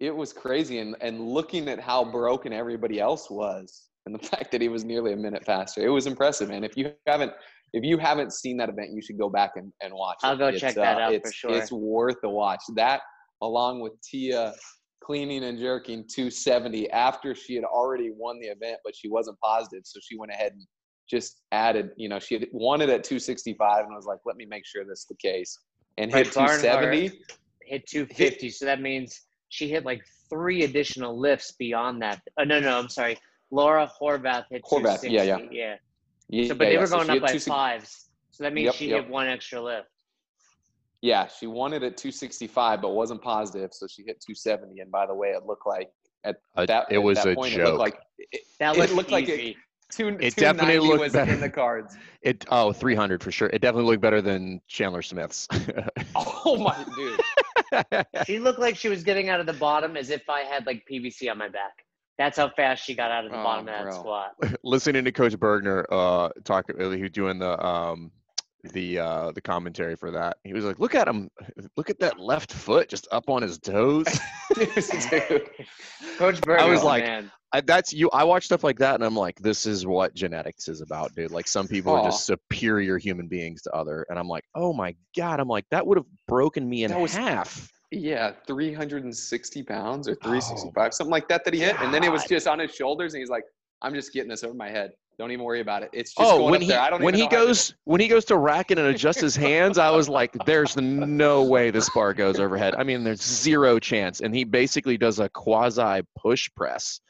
it 0.00 0.10
was 0.10 0.32
crazy. 0.32 0.80
And 0.80 0.96
and 1.00 1.20
looking 1.20 1.68
at 1.68 1.78
how 1.78 2.04
broken 2.04 2.52
everybody 2.52 2.98
else 2.98 3.30
was, 3.30 3.90
and 4.06 4.12
the 4.12 4.26
fact 4.32 4.50
that 4.50 4.60
he 4.60 4.68
was 4.68 4.84
nearly 4.84 5.12
a 5.12 5.16
minute 5.16 5.44
faster, 5.44 5.86
it 5.86 5.90
was 5.90 6.08
impressive, 6.08 6.48
man. 6.48 6.64
If 6.64 6.76
you 6.76 6.92
haven't 7.06 7.32
if 7.72 7.84
you 7.84 7.98
haven't 7.98 8.32
seen 8.32 8.56
that 8.58 8.68
event, 8.68 8.90
you 8.92 9.02
should 9.02 9.18
go 9.18 9.28
back 9.28 9.52
and, 9.56 9.72
and 9.82 9.92
watch 9.92 10.18
it. 10.22 10.26
I'll 10.26 10.36
go 10.36 10.48
It's, 10.48 10.60
check 10.60 10.74
that 10.74 10.98
uh, 10.98 11.00
out 11.00 11.20
for 11.24 11.32
sure. 11.32 11.56
It's 11.56 11.72
worth 11.72 12.16
a 12.24 12.28
watch. 12.28 12.60
That 12.74 13.00
along 13.42 13.80
with 13.80 13.92
Tia 14.02 14.54
cleaning 15.02 15.44
and 15.44 15.58
jerking 15.58 16.04
270 16.08 16.90
after 16.90 17.34
she 17.34 17.54
had 17.54 17.64
already 17.64 18.10
won 18.14 18.38
the 18.40 18.48
event, 18.48 18.78
but 18.84 18.94
she 18.96 19.08
wasn't 19.08 19.38
positive, 19.40 19.82
so 19.84 20.00
she 20.02 20.18
went 20.18 20.32
ahead 20.32 20.52
and 20.52 20.62
just 21.08 21.42
added. 21.52 21.90
You 21.96 22.08
know, 22.08 22.18
she 22.18 22.34
had 22.34 22.46
won 22.52 22.80
it 22.80 22.90
at 22.90 23.04
265, 23.04 23.84
and 23.84 23.94
was 23.94 24.06
like, 24.06 24.18
"Let 24.24 24.36
me 24.36 24.46
make 24.46 24.66
sure 24.66 24.84
that's 24.84 25.06
the 25.06 25.16
case." 25.16 25.58
And 25.98 26.12
Right, 26.12 26.24
hit 26.24 26.32
270. 26.32 27.20
hit 27.62 27.86
250. 27.86 28.50
So 28.50 28.64
that 28.64 28.80
means 28.80 29.26
she 29.48 29.68
hit 29.68 29.84
like 29.84 30.02
three 30.30 30.64
additional 30.64 31.18
lifts 31.18 31.52
beyond 31.58 32.02
that. 32.02 32.20
Oh, 32.38 32.44
no, 32.44 32.60
no, 32.60 32.78
I'm 32.78 32.88
sorry. 32.88 33.18
Laura 33.50 33.90
Horvath 34.00 34.44
hit 34.50 34.62
Horvath, 34.62 35.00
260. 35.02 35.10
yeah, 35.10 35.22
yeah. 35.22 35.38
yeah. 35.50 35.74
Yeah, 36.28 36.48
So, 36.48 36.54
but 36.54 36.64
they 36.66 36.78
were 36.78 36.86
so 36.86 36.96
going 36.96 37.06
she 37.06 37.10
up 37.10 37.14
hit 37.14 37.22
by 37.22 37.28
260 37.28 37.50
fives. 37.50 38.10
So 38.30 38.44
that 38.44 38.52
means 38.52 38.66
Yep, 38.66 38.74
she 38.74 38.88
yep. 38.90 39.02
hit 39.04 39.10
one 39.10 39.26
extra 39.26 39.60
lift. 39.60 39.88
Yeah, 41.00 41.26
she 41.28 41.46
won 41.46 41.72
it 41.72 41.82
at 41.82 41.96
265, 41.96 42.82
but 42.82 42.90
wasn't 42.90 43.22
positive, 43.22 43.70
so 43.72 43.86
she 43.86 44.02
hit 44.02 44.20
270. 44.20 44.80
And 44.80 44.90
by 44.90 45.06
the 45.06 45.14
way, 45.14 45.28
it 45.28 45.44
looked 45.46 45.66
like 45.66 45.90
at 46.24 46.36
Uh, 46.56 46.66
that 46.66 46.86
it 46.90 46.96
at 46.96 47.02
was 47.02 47.18
that 47.22 47.28
a 47.28 47.34
point, 47.34 47.54
it 47.54 47.56
joke. 47.58 47.66
looked 47.66 47.78
like 47.78 47.98
it, 48.18 48.40
That 48.58 48.76
it 48.76 48.78
looked, 48.80 48.92
looked 48.94 49.10
like 49.12 49.28
it- 49.28 49.56
two, 49.90 50.08
It 50.20 50.34
definitely 50.36 50.78
looked 50.88 51.00
was 51.00 51.12
better. 51.12 51.32
in 51.32 51.40
the 51.40 51.48
cards. 51.48 51.96
It 52.22 52.44
oh 52.50 52.72
300 52.72 53.22
for 53.22 53.30
sure. 53.30 53.48
It 53.48 53.62
definitely 53.62 53.90
looked 53.90 54.02
better 54.02 54.20
than 54.20 54.60
Chandler 54.68 55.02
Smith's. 55.02 55.46
Oh 56.16 56.56
my 56.56 56.84
dude, 56.96 58.06
she 58.26 58.38
looked 58.38 58.58
like 58.58 58.74
she 58.76 58.88
was 58.88 59.04
getting 59.04 59.28
out 59.28 59.38
of 59.40 59.46
the 59.46 59.52
bottom 59.52 59.96
as 59.96 60.10
if 60.10 60.28
I 60.28 60.40
had 60.40 60.66
like 60.66 60.84
PVC 60.90 61.30
on 61.30 61.38
my 61.38 61.48
back. 61.48 61.84
That's 62.18 62.36
how 62.36 62.48
fast 62.50 62.84
she 62.84 62.94
got 62.94 63.10
out 63.12 63.24
of 63.26 63.30
the 63.30 63.38
Oh, 63.38 63.42
bottom 63.44 63.68
of 63.68 63.74
that 63.74 63.84
bro. 63.84 63.92
squat. 63.92 64.34
Listening 64.64 65.04
to 65.04 65.12
Coach 65.12 65.34
Burgener 65.34 65.84
uh 65.90 66.30
talk, 66.44 66.66
uh, 66.78 66.90
he 66.90 67.08
doing 67.08 67.38
the 67.38 67.64
um 67.64 68.10
the 68.72 68.98
uh 68.98 69.30
the 69.32 69.40
commentary 69.40 69.94
for 69.94 70.10
that. 70.10 70.36
He 70.42 70.52
was 70.52 70.64
like, 70.64 70.80
"Look 70.80 70.96
at 70.96 71.06
him! 71.06 71.30
Look 71.76 71.90
at 71.90 72.00
that 72.00 72.18
left 72.18 72.52
foot 72.52 72.88
just 72.88 73.06
up 73.12 73.30
on 73.30 73.40
his 73.42 73.58
toes." 73.58 74.06
Coach 76.18 76.40
Burgener, 76.40 76.58
I 76.58 76.68
was 76.68 76.82
like, 76.82 77.04
man. 77.04 77.30
I, 77.52 77.60
that's 77.62 77.92
you. 77.94 78.10
I 78.10 78.24
watch 78.24 78.44
stuff 78.44 78.62
like 78.62 78.78
that, 78.80 78.96
and 78.96 79.04
I'm 79.04 79.14
like, 79.16 79.38
"This 79.38 79.64
is 79.64 79.86
what 79.86 80.12
genetics 80.14 80.68
is 80.68 80.80
about, 80.82 81.14
dude." 81.14 81.30
Like 81.30 81.46
some 81.48 81.66
people 81.68 81.94
are 81.94 82.04
just 82.04 82.26
superior 82.26 82.98
human 82.98 83.26
beings 83.28 83.62
to 83.62 83.70
other, 83.72 84.04
and 84.10 84.18
I'm 84.18 84.28
like, 84.28 84.44
"Oh 84.54 84.72
my 84.72 84.94
god!" 85.16 85.40
I'm 85.40 85.48
like, 85.48 85.64
that 85.70 85.86
would 85.86 85.96
have 85.96 86.06
broken 86.26 86.68
me 86.68 86.82
in 86.84 86.90
That 86.90 87.00
was- 87.00 87.14
half. 87.14 87.70
Yeah, 87.90 88.32
360 88.46 89.62
pounds 89.62 90.08
or 90.08 90.12
Oh, 90.12 90.14
365, 90.22 90.92
something 90.94 91.10
like 91.10 91.28
that 91.28 91.44
that 91.44 91.54
he 91.54 91.60
hit. 91.60 91.80
And 91.80 91.92
then 91.92 92.04
it 92.04 92.12
was 92.12 92.24
just 92.24 92.46
on 92.46 92.58
his 92.58 92.74
shoulders, 92.74 93.14
and 93.14 93.20
he's 93.20 93.30
like, 93.30 93.44
I'm 93.80 93.94
just 93.94 94.12
getting 94.12 94.28
this 94.28 94.44
over 94.44 94.54
my 94.54 94.68
head. 94.68 94.92
Don't 95.18 95.30
even 95.32 95.44
worry 95.44 95.60
about 95.60 95.82
it. 95.82 95.90
It's 95.92 96.14
just 96.14 96.30
oh, 96.30 96.38
going 96.38 96.50
when 96.50 96.54
up 96.56 96.62
he 96.62 96.68
there. 96.68 96.80
I 96.80 96.90
don't 96.90 97.02
when 97.02 97.14
even 97.14 97.20
he 97.20 97.24
know 97.24 97.38
how 97.38 97.42
to 97.42 97.46
do 97.46 97.48
goes 97.48 97.74
when 97.84 98.00
he 98.00 98.06
goes 98.08 98.24
to 98.26 98.36
rack 98.36 98.70
it 98.70 98.78
and 98.78 98.86
adjust 98.88 99.20
his 99.20 99.34
hands, 99.34 99.76
I 99.78 99.90
was 99.90 100.08
like, 100.08 100.32
"There's 100.46 100.76
no 100.76 101.42
way 101.42 101.70
this 101.70 101.88
bar 101.90 102.14
goes 102.14 102.38
overhead." 102.38 102.74
I 102.76 102.84
mean, 102.84 103.02
there's 103.02 103.22
zero 103.22 103.78
chance. 103.80 104.20
And 104.20 104.32
he 104.34 104.44
basically 104.44 104.96
does 104.96 105.18
a 105.18 105.28
quasi 105.30 106.02
push 106.16 106.48
press 106.54 107.00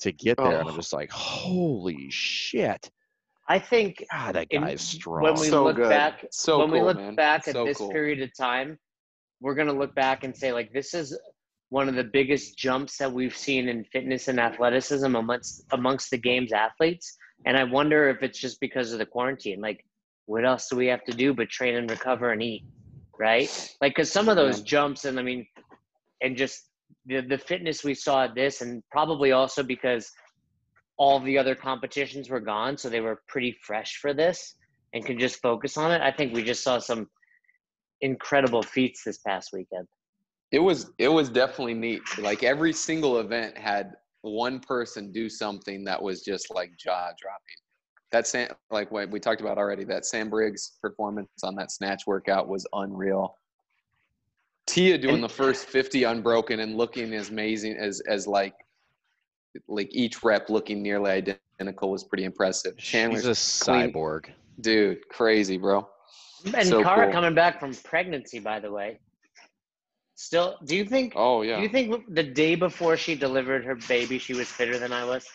to 0.00 0.12
get 0.12 0.38
there, 0.38 0.60
and 0.60 0.68
I'm 0.68 0.74
Oh. 0.74 0.76
just 0.76 0.92
like, 0.94 1.10
"Holy 1.10 2.08
shit!" 2.10 2.90
I 3.48 3.58
think 3.58 4.06
God, 4.10 4.36
that 4.36 4.46
in- 4.50 4.62
guy's 4.62 4.80
strong. 4.80 5.22
when 5.24 5.34
we 5.34 5.48
So 5.48 5.64
look 5.64 5.76
good. 5.76 5.90
back 5.90 6.24
So 6.30 6.60
when 6.60 6.70
we 6.70 6.78
cool, 6.78 6.86
look 6.86 6.96
man. 6.96 7.14
back 7.14 7.46
at 7.48 7.52
So 7.54 7.64
this 7.66 7.76
cool. 7.76 7.90
period 7.90 8.22
of 8.22 8.30
time, 8.38 8.78
we're 9.40 9.54
gonna 9.54 9.72
look 9.72 9.94
back 9.94 10.24
and 10.24 10.36
say 10.36 10.52
like 10.52 10.72
this 10.72 10.94
is 10.94 11.18
one 11.70 11.88
of 11.88 11.94
the 11.94 12.04
biggest 12.04 12.58
jumps 12.58 12.98
that 12.98 13.12
we've 13.12 13.36
seen 13.36 13.68
in 13.68 13.84
fitness 13.84 14.28
and 14.28 14.38
athleticism 14.38 15.14
amongst 15.14 15.64
amongst 15.72 16.10
the 16.10 16.18
game's 16.18 16.52
athletes. 16.52 17.16
And 17.46 17.56
I 17.56 17.64
wonder 17.64 18.08
if 18.08 18.22
it's 18.22 18.38
just 18.38 18.60
because 18.60 18.92
of 18.92 18.98
the 18.98 19.06
quarantine. 19.06 19.60
Like, 19.60 19.84
what 20.26 20.44
else 20.44 20.68
do 20.68 20.76
we 20.76 20.86
have 20.88 21.04
to 21.04 21.12
do 21.12 21.32
but 21.32 21.48
train 21.48 21.76
and 21.76 21.90
recover 21.90 22.32
and 22.32 22.42
eat, 22.42 22.64
right? 23.18 23.48
Like, 23.80 23.92
because 23.92 24.12
some 24.12 24.28
of 24.28 24.36
those 24.36 24.60
jumps, 24.60 25.06
and 25.06 25.18
I 25.18 25.22
mean, 25.22 25.46
and 26.20 26.36
just 26.36 26.68
the 27.06 27.20
the 27.20 27.38
fitness 27.38 27.82
we 27.84 27.94
saw 27.94 28.24
at 28.24 28.34
this, 28.34 28.60
and 28.60 28.82
probably 28.90 29.32
also 29.32 29.62
because 29.62 30.10
all 30.98 31.20
the 31.20 31.38
other 31.38 31.54
competitions 31.54 32.28
were 32.28 32.40
gone, 32.40 32.76
so 32.76 32.90
they 32.90 33.00
were 33.00 33.22
pretty 33.28 33.56
fresh 33.62 33.96
for 34.02 34.12
this 34.12 34.56
and 34.92 35.06
can 35.06 35.18
just 35.18 35.40
focus 35.40 35.78
on 35.78 35.92
it. 35.92 36.02
I 36.02 36.10
think 36.10 36.34
we 36.34 36.42
just 36.42 36.64
saw 36.64 36.78
some 36.78 37.08
incredible 38.02 38.62
feats 38.62 39.04
this 39.04 39.18
past 39.18 39.50
weekend. 39.52 39.86
It 40.52 40.58
was 40.58 40.90
it 40.98 41.08
was 41.08 41.28
definitely 41.28 41.74
neat. 41.74 42.02
Like 42.18 42.42
every 42.42 42.72
single 42.72 43.18
event 43.20 43.56
had 43.56 43.92
one 44.22 44.60
person 44.60 45.12
do 45.12 45.28
something 45.28 45.84
that 45.84 46.00
was 46.02 46.22
just 46.22 46.52
like 46.54 46.70
jaw 46.76 47.08
dropping. 47.20 47.56
That 48.12 48.26
Sam, 48.26 48.48
like 48.70 48.90
what 48.90 49.08
we 49.10 49.20
talked 49.20 49.40
about 49.40 49.56
already, 49.58 49.84
that 49.84 50.04
Sam 50.04 50.28
Briggs 50.28 50.72
performance 50.82 51.28
on 51.44 51.54
that 51.56 51.70
snatch 51.70 52.02
workout 52.06 52.48
was 52.48 52.66
unreal. 52.72 53.36
Tia 54.66 54.98
doing 54.98 55.16
And- 55.16 55.24
the 55.24 55.28
first 55.28 55.66
50 55.66 56.04
unbroken 56.04 56.60
and 56.60 56.76
looking 56.76 57.12
as 57.14 57.28
amazing 57.30 57.76
as 57.76 58.00
as 58.08 58.26
like 58.26 58.54
like 59.68 59.88
each 59.92 60.22
rep 60.22 60.48
looking 60.48 60.80
nearly 60.82 61.10
identical 61.10 61.90
was 61.90 62.04
pretty 62.04 62.24
impressive. 62.24 62.74
She's 62.78 62.90
Chandler's 62.90 63.24
a 63.26 63.64
clean- 63.64 63.92
cyborg. 63.92 64.30
dude, 64.60 65.08
crazy, 65.08 65.56
bro. 65.58 65.88
And 66.54 66.66
So 66.66 66.82
Kara 66.82 67.06
cool. 67.06 67.12
coming 67.12 67.34
back 67.34 67.60
from 67.60 67.74
pregnancy, 67.74 68.38
by 68.38 68.60
the 68.60 68.70
way. 68.70 69.00
Still, 70.14 70.56
do 70.64 70.76
you 70.76 70.84
think? 70.84 71.14
Oh 71.16 71.42
yeah. 71.42 71.56
Do 71.56 71.62
you 71.62 71.68
think 71.68 72.14
the 72.14 72.22
day 72.22 72.54
before 72.54 72.96
she 72.96 73.14
delivered 73.14 73.64
her 73.64 73.74
baby, 73.88 74.18
she 74.18 74.34
was 74.34 74.48
fitter 74.48 74.78
than 74.78 74.92
I 74.92 75.04
was? 75.04 75.26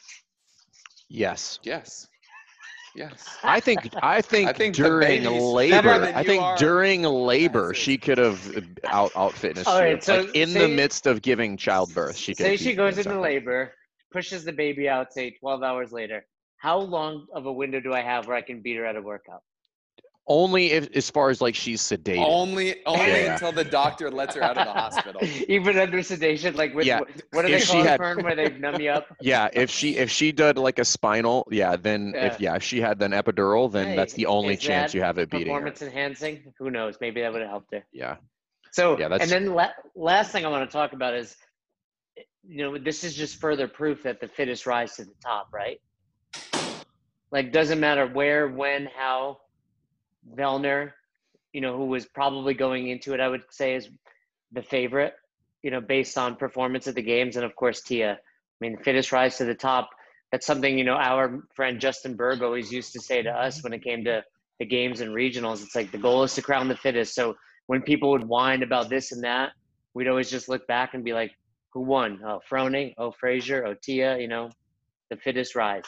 Yes. 1.10 1.60
Yes. 1.64 2.08
Yes. 2.96 3.38
I 3.44 3.60
think 3.60 3.90
I 4.02 4.22
think, 4.22 4.50
I 4.50 4.54
think 4.54 4.76
during 4.76 5.24
labor, 5.24 6.12
I 6.14 6.24
think 6.24 6.42
are. 6.42 6.56
during 6.56 7.02
labor 7.04 7.74
she 7.74 7.98
could 7.98 8.18
have 8.18 8.40
out 8.86 9.12
out 9.16 9.34
fitnessed 9.34 9.68
All 9.68 9.80
you. 9.80 9.84
right, 9.86 10.04
so 10.04 10.22
like 10.22 10.36
in 10.36 10.54
the 10.54 10.68
midst 10.68 11.06
of 11.06 11.22
giving 11.22 11.58
childbirth, 11.58 12.16
she 12.16 12.34
could. 12.34 12.46
Say 12.46 12.58
she 12.58 12.74
goes 12.74 12.98
into 12.98 13.20
labor, 13.20 13.74
pushes 14.12 14.46
the 14.46 14.54
baby 14.54 14.88
out, 14.88 15.14
say 15.14 15.32
12 15.32 15.62
hours 15.64 15.92
later. 15.92 16.26
How 16.58 16.78
long 16.80 17.26
of 17.36 17.46
a 17.46 17.52
window 17.52 17.80
do 17.82 17.94
I 17.94 18.02
have 18.02 18.28
where 18.28 18.38
I 18.38 18.42
can 18.42 18.62
beat 18.62 18.78
her 18.78 18.86
at 18.86 18.96
a 18.96 19.02
workout? 19.02 19.42
Only 20.28 20.72
if, 20.72 20.90
as 20.96 21.08
far 21.12 21.30
as 21.30 21.40
like 21.40 21.54
she's 21.54 21.82
sedated. 21.84 22.26
Only 22.26 22.84
only 22.88 23.06
Yeah. 23.06 23.34
until 23.34 23.52
the 23.52 23.64
doctor 23.64 24.10
lets 24.10 24.34
her 24.36 24.42
out 24.42 24.58
of 24.58 24.66
the 24.66 24.74
hospital. 24.74 25.22
Even 25.48 25.78
under 25.78 26.02
sedation, 26.02 26.56
like 26.56 26.74
with 26.74 26.88
Yeah. 26.88 27.02
what, 27.02 27.10
what 27.32 27.42
do 27.44 27.50
they 27.50 27.58
If 27.58 27.64
she 27.66 27.74
call 27.74 27.82
it, 27.82 27.88
had- 27.88 28.00
Fern, 28.00 28.24
where 28.24 28.36
they 28.36 28.50
numb 28.58 28.82
you 28.82 28.90
up? 28.90 29.06
Yeah, 29.22 29.50
if 29.54 29.70
she 29.70 29.98
if 29.98 30.10
she 30.10 30.32
did 30.32 30.58
like 30.58 30.80
a 30.80 30.86
spinal, 30.86 31.48
yeah, 31.52 31.76
then 31.76 32.14
if 32.16 32.40
Yeah. 32.42 32.52
yeah, 32.52 32.56
if 32.56 32.64
she 32.64 32.82
had 32.82 33.00
an 33.04 33.12
epidural, 33.12 33.72
then 33.72 33.90
Hey, 33.90 33.96
that's 33.96 34.14
the 34.14 34.26
only 34.26 34.58
chance 34.58 34.96
you 34.96 35.02
have 35.04 35.20
at 35.20 35.30
beating 35.30 35.48
her. 35.48 35.54
Performance 35.54 35.82
enhancing? 35.84 36.52
Who 36.58 36.72
knows? 36.72 36.98
Maybe 37.00 37.22
that 37.22 37.32
would 37.32 37.42
have 37.42 37.52
helped 37.52 37.72
her. 37.76 37.84
Yeah. 37.94 38.16
So, 38.72 38.98
Yeah, 38.98 39.10
that's- 39.10 39.32
and 39.32 39.46
then 39.48 39.54
la- 39.54 39.74
last 39.96 40.32
thing 40.32 40.44
I 40.44 40.50
want 40.50 40.68
to 40.68 40.74
talk 40.76 40.94
about 40.94 41.14
is, 41.14 41.36
you 42.48 42.64
know, 42.64 42.78
this 42.80 43.04
is 43.04 43.16
just 43.16 43.40
further 43.40 43.68
proof 43.68 44.02
that 44.04 44.20
the 44.20 44.28
fittest 44.28 44.66
rise 44.66 44.96
to 44.96 45.06
the 45.06 45.14
top, 45.24 45.50
right? 45.54 45.80
Like, 47.32 47.52
doesn't 47.52 47.80
matter 47.80 48.08
where, 48.08 48.48
when, 48.48 48.88
how. 48.96 49.38
Vellner, 50.34 50.92
you 51.54 51.62
know, 51.62 51.76
who 51.78 51.86
was 51.86 52.06
probably 52.06 52.54
going 52.54 52.90
into 52.90 53.14
it, 53.14 53.20
I 53.20 53.28
would 53.28 53.44
say 53.50 53.76
is 53.76 53.90
the 54.52 54.62
favorite, 54.62 55.14
you 55.64 55.72
know, 55.72 55.82
based 55.82 56.18
on 56.18 56.36
performance 56.36 56.88
at 56.88 56.96
the 56.96 57.02
games, 57.02 57.36
and 57.36 57.46
of 57.46 57.56
course 57.56 57.82
Tia. 57.82 58.14
I 58.14 58.18
mean, 58.62 58.78
fittest 58.84 59.12
rise 59.12 59.38
to 59.38 59.46
the 59.46 59.56
top. 59.56 59.90
That's 60.32 60.46
something 60.46 60.78
you 60.78 60.84
know 60.84 60.96
our 60.96 61.44
friend 61.56 61.80
Justin 61.80 62.18
Bergh 62.18 62.42
always 62.42 62.72
used 62.72 62.94
to 62.94 63.00
say 63.00 63.22
to 63.22 63.30
us 63.30 63.64
when 63.64 63.74
it 63.74 63.84
came 63.84 64.04
to 64.06 64.24
the 64.60 64.66
games 64.66 65.02
and 65.02 65.12
regionals. 65.12 65.62
It's 65.64 65.76
like 65.76 65.92
the 65.92 65.98
goal 65.98 66.24
is 66.24 66.34
to 66.36 66.42
crown 66.42 66.68
the 66.68 66.78
fittest. 66.78 67.14
So 67.16 67.36
when 67.68 67.82
people 67.82 68.12
would 68.12 68.26
whine 68.28 68.64
about 68.64 68.90
this 68.90 69.12
and 69.12 69.24
that, 69.24 69.52
we'd 69.94 70.08
always 70.08 70.30
just 70.30 70.50
look 70.50 70.66
back 70.68 70.94
and 70.94 71.04
be 71.04 71.14
like, 71.14 71.32
who 71.74 71.82
won? 71.82 72.22
Oh, 72.26 72.40
Froning, 72.50 72.94
oh, 72.98 73.12
Fraser, 73.12 73.66
oh, 73.66 73.76
Tia, 73.82 74.18
you 74.18 74.28
know, 74.28 74.50
the 75.10 75.18
fittest 75.18 75.56
rise. 75.56 75.84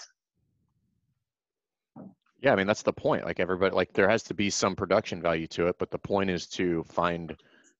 Yeah, 2.39 2.53
I 2.53 2.55
mean 2.55 2.67
that's 2.67 2.83
the 2.83 2.93
point. 2.93 3.25
Like 3.25 3.39
everybody 3.39 3.75
like 3.75 3.93
there 3.93 4.09
has 4.09 4.23
to 4.23 4.33
be 4.33 4.49
some 4.49 4.75
production 4.75 5.21
value 5.21 5.47
to 5.47 5.67
it, 5.67 5.75
but 5.79 5.89
the 5.91 5.97
point 5.97 6.29
is 6.29 6.47
to 6.49 6.83
find 6.83 7.35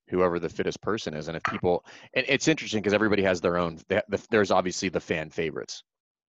whoever 0.10 0.40
the 0.40 0.50
fittest 0.50 0.82
person 0.82 1.14
is. 1.14 1.28
And 1.28 1.38
if 1.38 1.44
people 1.44 1.86
and 2.14 2.26
it's 2.28 2.48
interesting 2.48 2.82
because 2.82 2.94
everybody 2.94 3.22
has 3.24 3.40
their 3.42 3.58
own 3.58 3.80
they- 3.88 4.02
the- 4.10 4.26
there's 4.32 4.52
obviously 4.52 4.90
the 4.90 5.00
fan 5.00 5.30
favorites. 5.30 5.84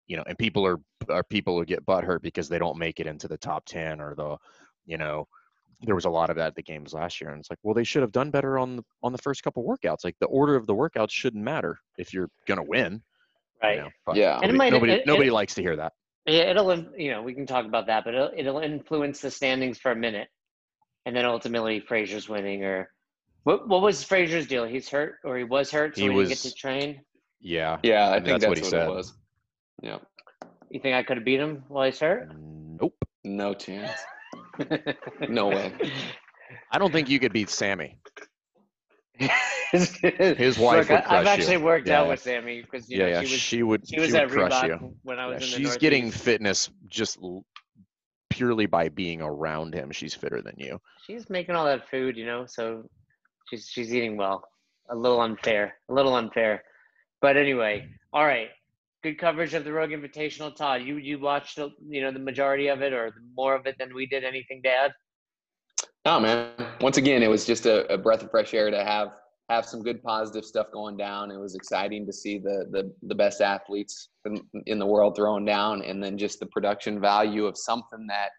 You 0.09 0.17
know, 0.17 0.25
and 0.27 0.37
people 0.39 0.67
are 0.67 0.79
are 1.09 1.23
people 1.23 1.59
who 1.59 1.65
get 1.65 1.87
butthurt 1.87 2.23
because 2.23 2.49
they 2.49 2.59
don't 2.59 2.79
make 2.79 2.99
it 3.01 3.07
into 3.07 3.29
the 3.29 3.39
top 3.39 3.65
10 3.67 4.01
or 4.01 4.15
the 4.15 4.37
you 4.85 4.99
know 4.99 5.27
there 5.83 5.95
was 5.95 6.07
a 6.07 6.11
lot 6.11 6.29
of 6.29 6.37
that 6.37 6.49
at 6.49 6.55
the 6.57 6.63
games 6.63 6.93
last 6.93 7.21
year 7.21 7.31
and 7.31 7.39
it's 7.41 7.51
like 7.51 7.59
well 7.63 7.73
they 7.75 7.85
should 7.85 8.03
have 8.03 8.11
done 8.11 8.31
better 8.33 8.59
on 8.59 8.77
the 8.77 8.83
on 9.03 9.13
the 9.13 9.19
first 9.19 9.43
couple 9.45 9.63
workouts 9.65 10.03
like 10.03 10.17
the 10.19 10.27
order 10.27 10.57
of 10.57 10.67
the 10.67 10.75
workouts 10.75 11.11
shouldn't 11.13 11.45
matter 11.45 11.79
if 11.99 12.13
you're 12.13 12.29
gonna 12.47 12.63
win 12.65 12.95
you 12.95 13.01
Right. 13.69 13.79
know, 13.79 13.89
but 14.07 14.17
Yeah. 14.17 14.37
And 14.37 14.45
it 14.51 14.53
nobody, 14.55 14.59
might- 14.59 14.73
nobody, 14.73 14.93
it- 14.93 15.01
it- 15.01 15.07
nobody 15.07 15.31
likes 15.31 15.55
to 15.57 15.63
hear 15.63 15.77
that 15.77 15.93
Yeah, 16.29 16.51
it'll 16.51 16.77
you 16.97 17.11
know 17.11 17.23
we 17.23 17.35
can 17.35 17.47
talk 17.47 17.65
about 17.67 17.87
that, 17.87 18.05
but 18.05 18.15
it'll, 18.15 18.31
it'll 18.37 18.59
influence 18.61 19.21
the 19.21 19.31
standings 19.31 19.79
for 19.79 19.91
a 19.91 19.97
minute, 19.97 20.29
and 21.07 21.17
then 21.17 21.25
ultimately 21.25 21.81
Fraser's 21.81 22.29
winning. 22.29 22.65
Or 22.65 22.91
what? 23.45 23.67
What 23.69 23.83
was 23.83 24.05
Fraser's 24.05 24.47
deal? 24.47 24.65
He's 24.67 24.89
hurt, 24.89 25.17
or 25.25 25.37
he 25.39 25.45
was 25.45 25.71
hurt, 25.71 25.97
so 25.97 26.03
He 26.03 26.09
he, 26.09 26.15
didn't 26.15 26.29
get 26.29 26.39
to 26.39 26.53
train. 26.55 27.01
yeah 27.41 27.79
Yeah, 27.83 28.11
I 28.11 28.17
And 28.17 28.25
think 28.27 28.41
that's 28.41 28.45
that's, 28.45 28.49
what 28.51 28.59
he 28.59 28.63
what, 28.63 28.71
said. 28.71 28.89
it 28.89 28.93
was. 28.95 29.15
Yeah. 29.83 29.99
You 30.71 30.81
think 30.81 30.95
I 30.97 31.03
could 31.03 31.17
have 31.19 31.25
beat 31.25 31.41
him 31.41 31.65
while 31.69 31.87
he's 31.87 31.99
hurt? 32.01 32.29
nope 32.81 32.95
No 33.25 33.55
chance. 33.55 33.93
No 35.29 35.49
way. 35.49 35.73
i 36.73 36.79
don't 36.79 36.93
think 36.93 37.09
you 37.09 37.19
could 37.21 37.33
beat 37.33 37.49
sammy 37.49 37.97
His 39.73 39.97
His 40.01 40.59
wife 40.59 40.89
would 40.89 40.99
I, 40.99 41.01
I've 41.01 41.05
crush 41.05 41.27
actually 41.27 41.59
you. 41.59 41.65
worked 41.65 41.89
out 41.89 42.07
Yeah. 42.07 42.11
with 42.11 42.21
Sammy 42.21 42.63
because 42.63 42.89
you 42.91 42.99
yeah 42.99 43.05
know 43.05 43.11
yeah 43.11 43.21
she 43.23 43.33
was 43.33 43.41
she 43.41 43.63
would 43.63 43.89
she 43.89 44.01
was 44.01 44.13
would 44.13 44.21
at 44.23 44.31
crush 44.31 44.63
Reebok 44.63 44.81
you 44.81 44.95
when 45.03 45.19
I 45.19 45.27
Yeah, 45.29 45.35
was 45.35 45.45
in 45.45 45.51
the 45.51 45.57
she's 45.59 45.77
getting 45.77 46.05
Northeast. 46.05 46.25
fitness 46.25 46.71
just 46.89 47.19
purely 48.31 48.67
by 48.67 48.89
being 48.89 49.21
around 49.21 49.75
him. 49.75 49.91
She's 49.91 50.15
fitter 50.15 50.41
than 50.43 50.55
you. 50.57 50.81
She's 51.07 51.29
making 51.29 51.55
all 51.55 51.65
that 51.67 51.89
food, 51.91 52.17
you 52.17 52.27
know, 52.27 52.47
so 52.47 52.89
she's 53.51 53.69
she's 53.69 53.95
eating 53.95 54.17
well. 54.17 54.45
A 54.91 54.97
little 54.97 55.21
unfair, 55.21 55.75
a 55.91 55.93
little 55.93 56.15
unfair, 56.15 56.63
but 57.21 57.37
anyway. 57.37 57.87
All 58.15 58.25
right, 58.25 58.49
good 59.03 59.19
coverage 59.19 59.53
of 59.53 59.65
the 59.65 59.73
Rogue 59.73 59.91
Invitational. 59.91 60.55
Todd, 60.55 60.83
you 60.83 60.97
you 60.97 61.19
watched 61.19 61.57
the, 61.57 61.71
you 61.87 62.01
know 62.01 62.11
the 62.11 62.19
majority 62.19 62.69
of 62.69 62.81
it 62.81 62.95
or 62.95 63.13
more 63.37 63.55
of 63.55 63.67
it 63.67 63.77
than 63.79 63.95
we 63.95 64.07
did. 64.07 64.25
Anything 64.25 64.63
to 64.63 64.71
add? 64.71 64.93
Oh 66.07 66.19
man! 66.21 66.53
Once 66.81 66.97
again, 66.97 67.23
it 67.23 67.29
was 67.29 67.45
just 67.45 67.67
a, 67.67 67.91
a 67.93 67.99
breath 67.99 68.23
of 68.23 68.31
fresh 68.31 68.55
air 68.55 68.71
to 68.71 68.83
have 68.83 69.09
have 69.49 69.65
some 69.65 69.83
good 69.83 70.03
positive 70.03 70.45
stuff 70.45 70.67
going 70.73 70.97
down. 70.97 71.31
It 71.31 71.39
was 71.39 71.55
exciting 71.55 72.07
to 72.07 72.13
see 72.13 72.39
the 72.39 72.67
the, 72.71 72.93
the 73.03 73.15
best 73.15 73.41
athletes 73.41 74.11
in, 74.27 74.43
in 74.67 74.79
the 74.79 74.87
world 74.87 75.17
throwing 75.17 75.45
down, 75.45 75.83
and 75.83 76.03
then 76.03 76.19
just 76.19 76.39
the 76.41 76.47
production 76.47 77.01
value 77.01 77.47
of 77.47 77.57
something 77.57 78.07
that 78.09 78.31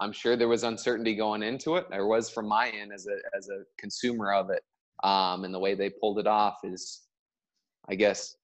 I'm 0.00 0.12
sure 0.12 0.36
there 0.36 0.48
was 0.48 0.64
uncertainty 0.64 1.14
going 1.14 1.42
into 1.44 1.76
it. 1.76 1.86
There 1.90 2.06
was 2.06 2.28
from 2.28 2.48
my 2.48 2.70
end 2.70 2.92
as 2.92 3.06
a 3.06 3.36
as 3.36 3.48
a 3.48 3.62
consumer 3.78 4.32
of 4.32 4.50
it. 4.50 4.62
um, 5.02 5.44
and 5.44 5.52
the 5.52 5.58
way 5.58 5.74
they 5.74 5.90
pulled 5.90 6.18
it 6.18 6.26
off 6.26 6.58
is, 6.64 7.02
I 7.88 7.94
guess, 7.94 8.36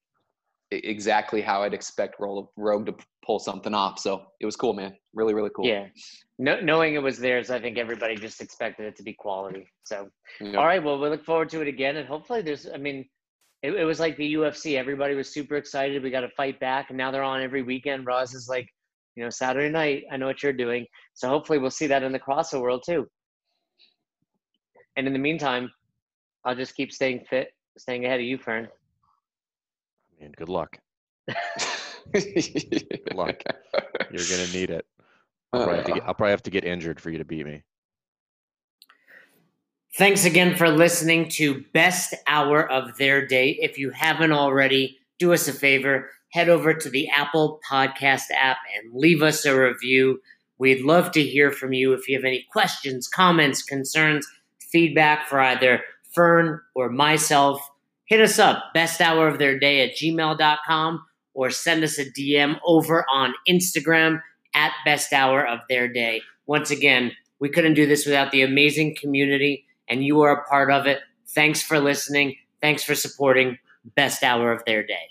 exactly 0.71 1.41
how 1.41 1.63
I'd 1.63 1.73
expect 1.73 2.15
Rogue 2.19 2.85
to 2.85 2.95
pull 3.25 3.39
something 3.39 3.73
off. 3.73 3.99
So 3.99 4.23
it 4.39 4.45
was 4.45 4.55
cool, 4.55 4.73
man. 4.73 4.95
Really, 5.13 5.33
really 5.33 5.49
cool. 5.55 5.65
Yeah. 5.65 5.87
No, 6.37 6.59
knowing 6.61 6.93
it 6.93 7.03
was 7.03 7.17
theirs, 7.17 7.49
I 7.49 7.59
think 7.59 7.77
everybody 7.77 8.15
just 8.15 8.41
expected 8.41 8.85
it 8.85 8.95
to 8.97 9.03
be 9.03 9.13
quality. 9.13 9.67
So, 9.83 10.09
yep. 10.39 10.55
all 10.55 10.65
right. 10.65 10.83
Well, 10.83 10.99
we 10.99 11.09
look 11.09 11.25
forward 11.25 11.49
to 11.49 11.61
it 11.61 11.67
again, 11.67 11.97
and 11.97 12.07
hopefully, 12.07 12.41
there's. 12.41 12.67
I 12.73 12.77
mean, 12.77 13.05
it, 13.61 13.73
it 13.73 13.83
was 13.83 13.99
like 13.99 14.15
the 14.17 14.35
UFC. 14.35 14.77
Everybody 14.77 15.15
was 15.15 15.33
super 15.33 15.57
excited. 15.57 16.01
We 16.01 16.11
got 16.11 16.21
to 16.21 16.29
fight 16.37 16.59
back, 16.59 16.89
and 16.89 16.97
now 16.97 17.11
they're 17.11 17.23
on 17.23 17.41
every 17.41 17.61
weekend. 17.61 18.05
Roz 18.05 18.33
is 18.33 18.47
like, 18.47 18.67
you 19.15 19.23
know, 19.23 19.29
Saturday 19.29 19.69
night. 19.69 20.03
I 20.11 20.17
know 20.17 20.27
what 20.27 20.41
you're 20.41 20.53
doing. 20.53 20.85
So 21.13 21.27
hopefully, 21.27 21.59
we'll 21.59 21.71
see 21.71 21.87
that 21.87 22.03
in 22.03 22.11
the 22.11 22.19
CrossFit 22.19 22.61
world 22.61 22.83
too. 22.85 23.07
And 24.95 25.07
in 25.07 25.13
the 25.13 25.19
meantime, 25.19 25.71
I'll 26.45 26.55
just 26.55 26.75
keep 26.75 26.91
staying 26.91 27.25
fit, 27.29 27.49
staying 27.77 28.05
ahead 28.05 28.19
of 28.19 28.25
you, 28.25 28.37
Fern. 28.37 28.69
Man, 30.19 30.31
good 30.35 30.49
luck. 30.49 30.77
good 32.13 33.13
luck. 33.13 33.41
You're 34.11 34.25
gonna 34.29 34.51
need 34.53 34.69
it. 34.69 34.85
I'll 35.53 35.63
probably, 35.63 35.93
get, 35.93 36.03
uh, 36.03 36.05
I'll 36.05 36.13
probably 36.13 36.31
have 36.31 36.43
to 36.43 36.51
get 36.51 36.63
injured 36.63 36.99
for 36.99 37.09
you 37.09 37.17
to 37.17 37.25
beat 37.25 37.45
me. 37.45 37.63
Thanks 39.97 40.23
again 40.25 40.55
for 40.55 40.69
listening 40.69 41.29
to 41.29 41.63
Best 41.73 42.13
Hour 42.27 42.69
of 42.69 42.97
Their 42.97 43.25
Day. 43.25 43.57
If 43.59 43.79
you 43.79 43.89
haven't 43.89 44.31
already, 44.31 44.99
do 45.17 45.33
us 45.33 45.47
a 45.47 45.53
favor, 45.53 46.09
head 46.31 46.49
over 46.49 46.73
to 46.75 46.89
the 46.89 47.09
Apple 47.09 47.59
Podcast 47.69 48.25
app 48.39 48.57
and 48.77 48.93
leave 48.93 49.23
us 49.23 49.45
a 49.45 49.59
review. 49.59 50.21
We'd 50.59 50.81
love 50.85 51.11
to 51.13 51.23
hear 51.23 51.51
from 51.51 51.73
you 51.73 51.93
if 51.93 52.07
you 52.07 52.15
have 52.15 52.25
any 52.25 52.45
questions, 52.51 53.07
comments, 53.07 53.63
concerns, 53.63 54.27
feedback 54.59 55.27
for 55.27 55.39
either 55.39 55.81
Fern 56.13 56.61
or 56.75 56.89
myself. 56.89 57.59
Hit 58.09 58.21
us 58.21 58.39
up, 58.39 58.73
best 58.73 59.01
hour 59.01 59.27
of 59.27 59.37
their 59.37 59.59
day 59.59 59.87
at 59.87 59.95
gmail.com, 59.95 61.05
or 61.35 61.51
send 61.51 61.83
us 61.83 61.99
a 61.99 62.05
DM 62.05 62.59
over 62.65 63.05
on 63.07 63.35
Instagram 63.47 64.19
at 64.55 64.71
best 64.83 65.13
hour 65.13 65.45
of 65.45 65.59
their 65.69 65.87
day. 65.87 66.23
Once 66.47 66.71
again, 66.71 67.11
we 67.39 67.49
couldn't 67.49 67.75
do 67.75 67.85
this 67.85 68.07
without 68.07 68.31
the 68.31 68.41
amazing 68.41 68.95
community, 68.99 69.63
and 69.87 70.03
you 70.03 70.21
are 70.21 70.31
a 70.31 70.43
part 70.49 70.71
of 70.71 70.87
it. 70.87 71.01
Thanks 71.27 71.61
for 71.61 71.79
listening. 71.79 72.35
Thanks 72.61 72.83
for 72.83 72.95
supporting 72.95 73.59
Best 73.95 74.23
Hour 74.23 74.51
of 74.51 74.65
Their 74.65 74.81
Day. 74.81 75.09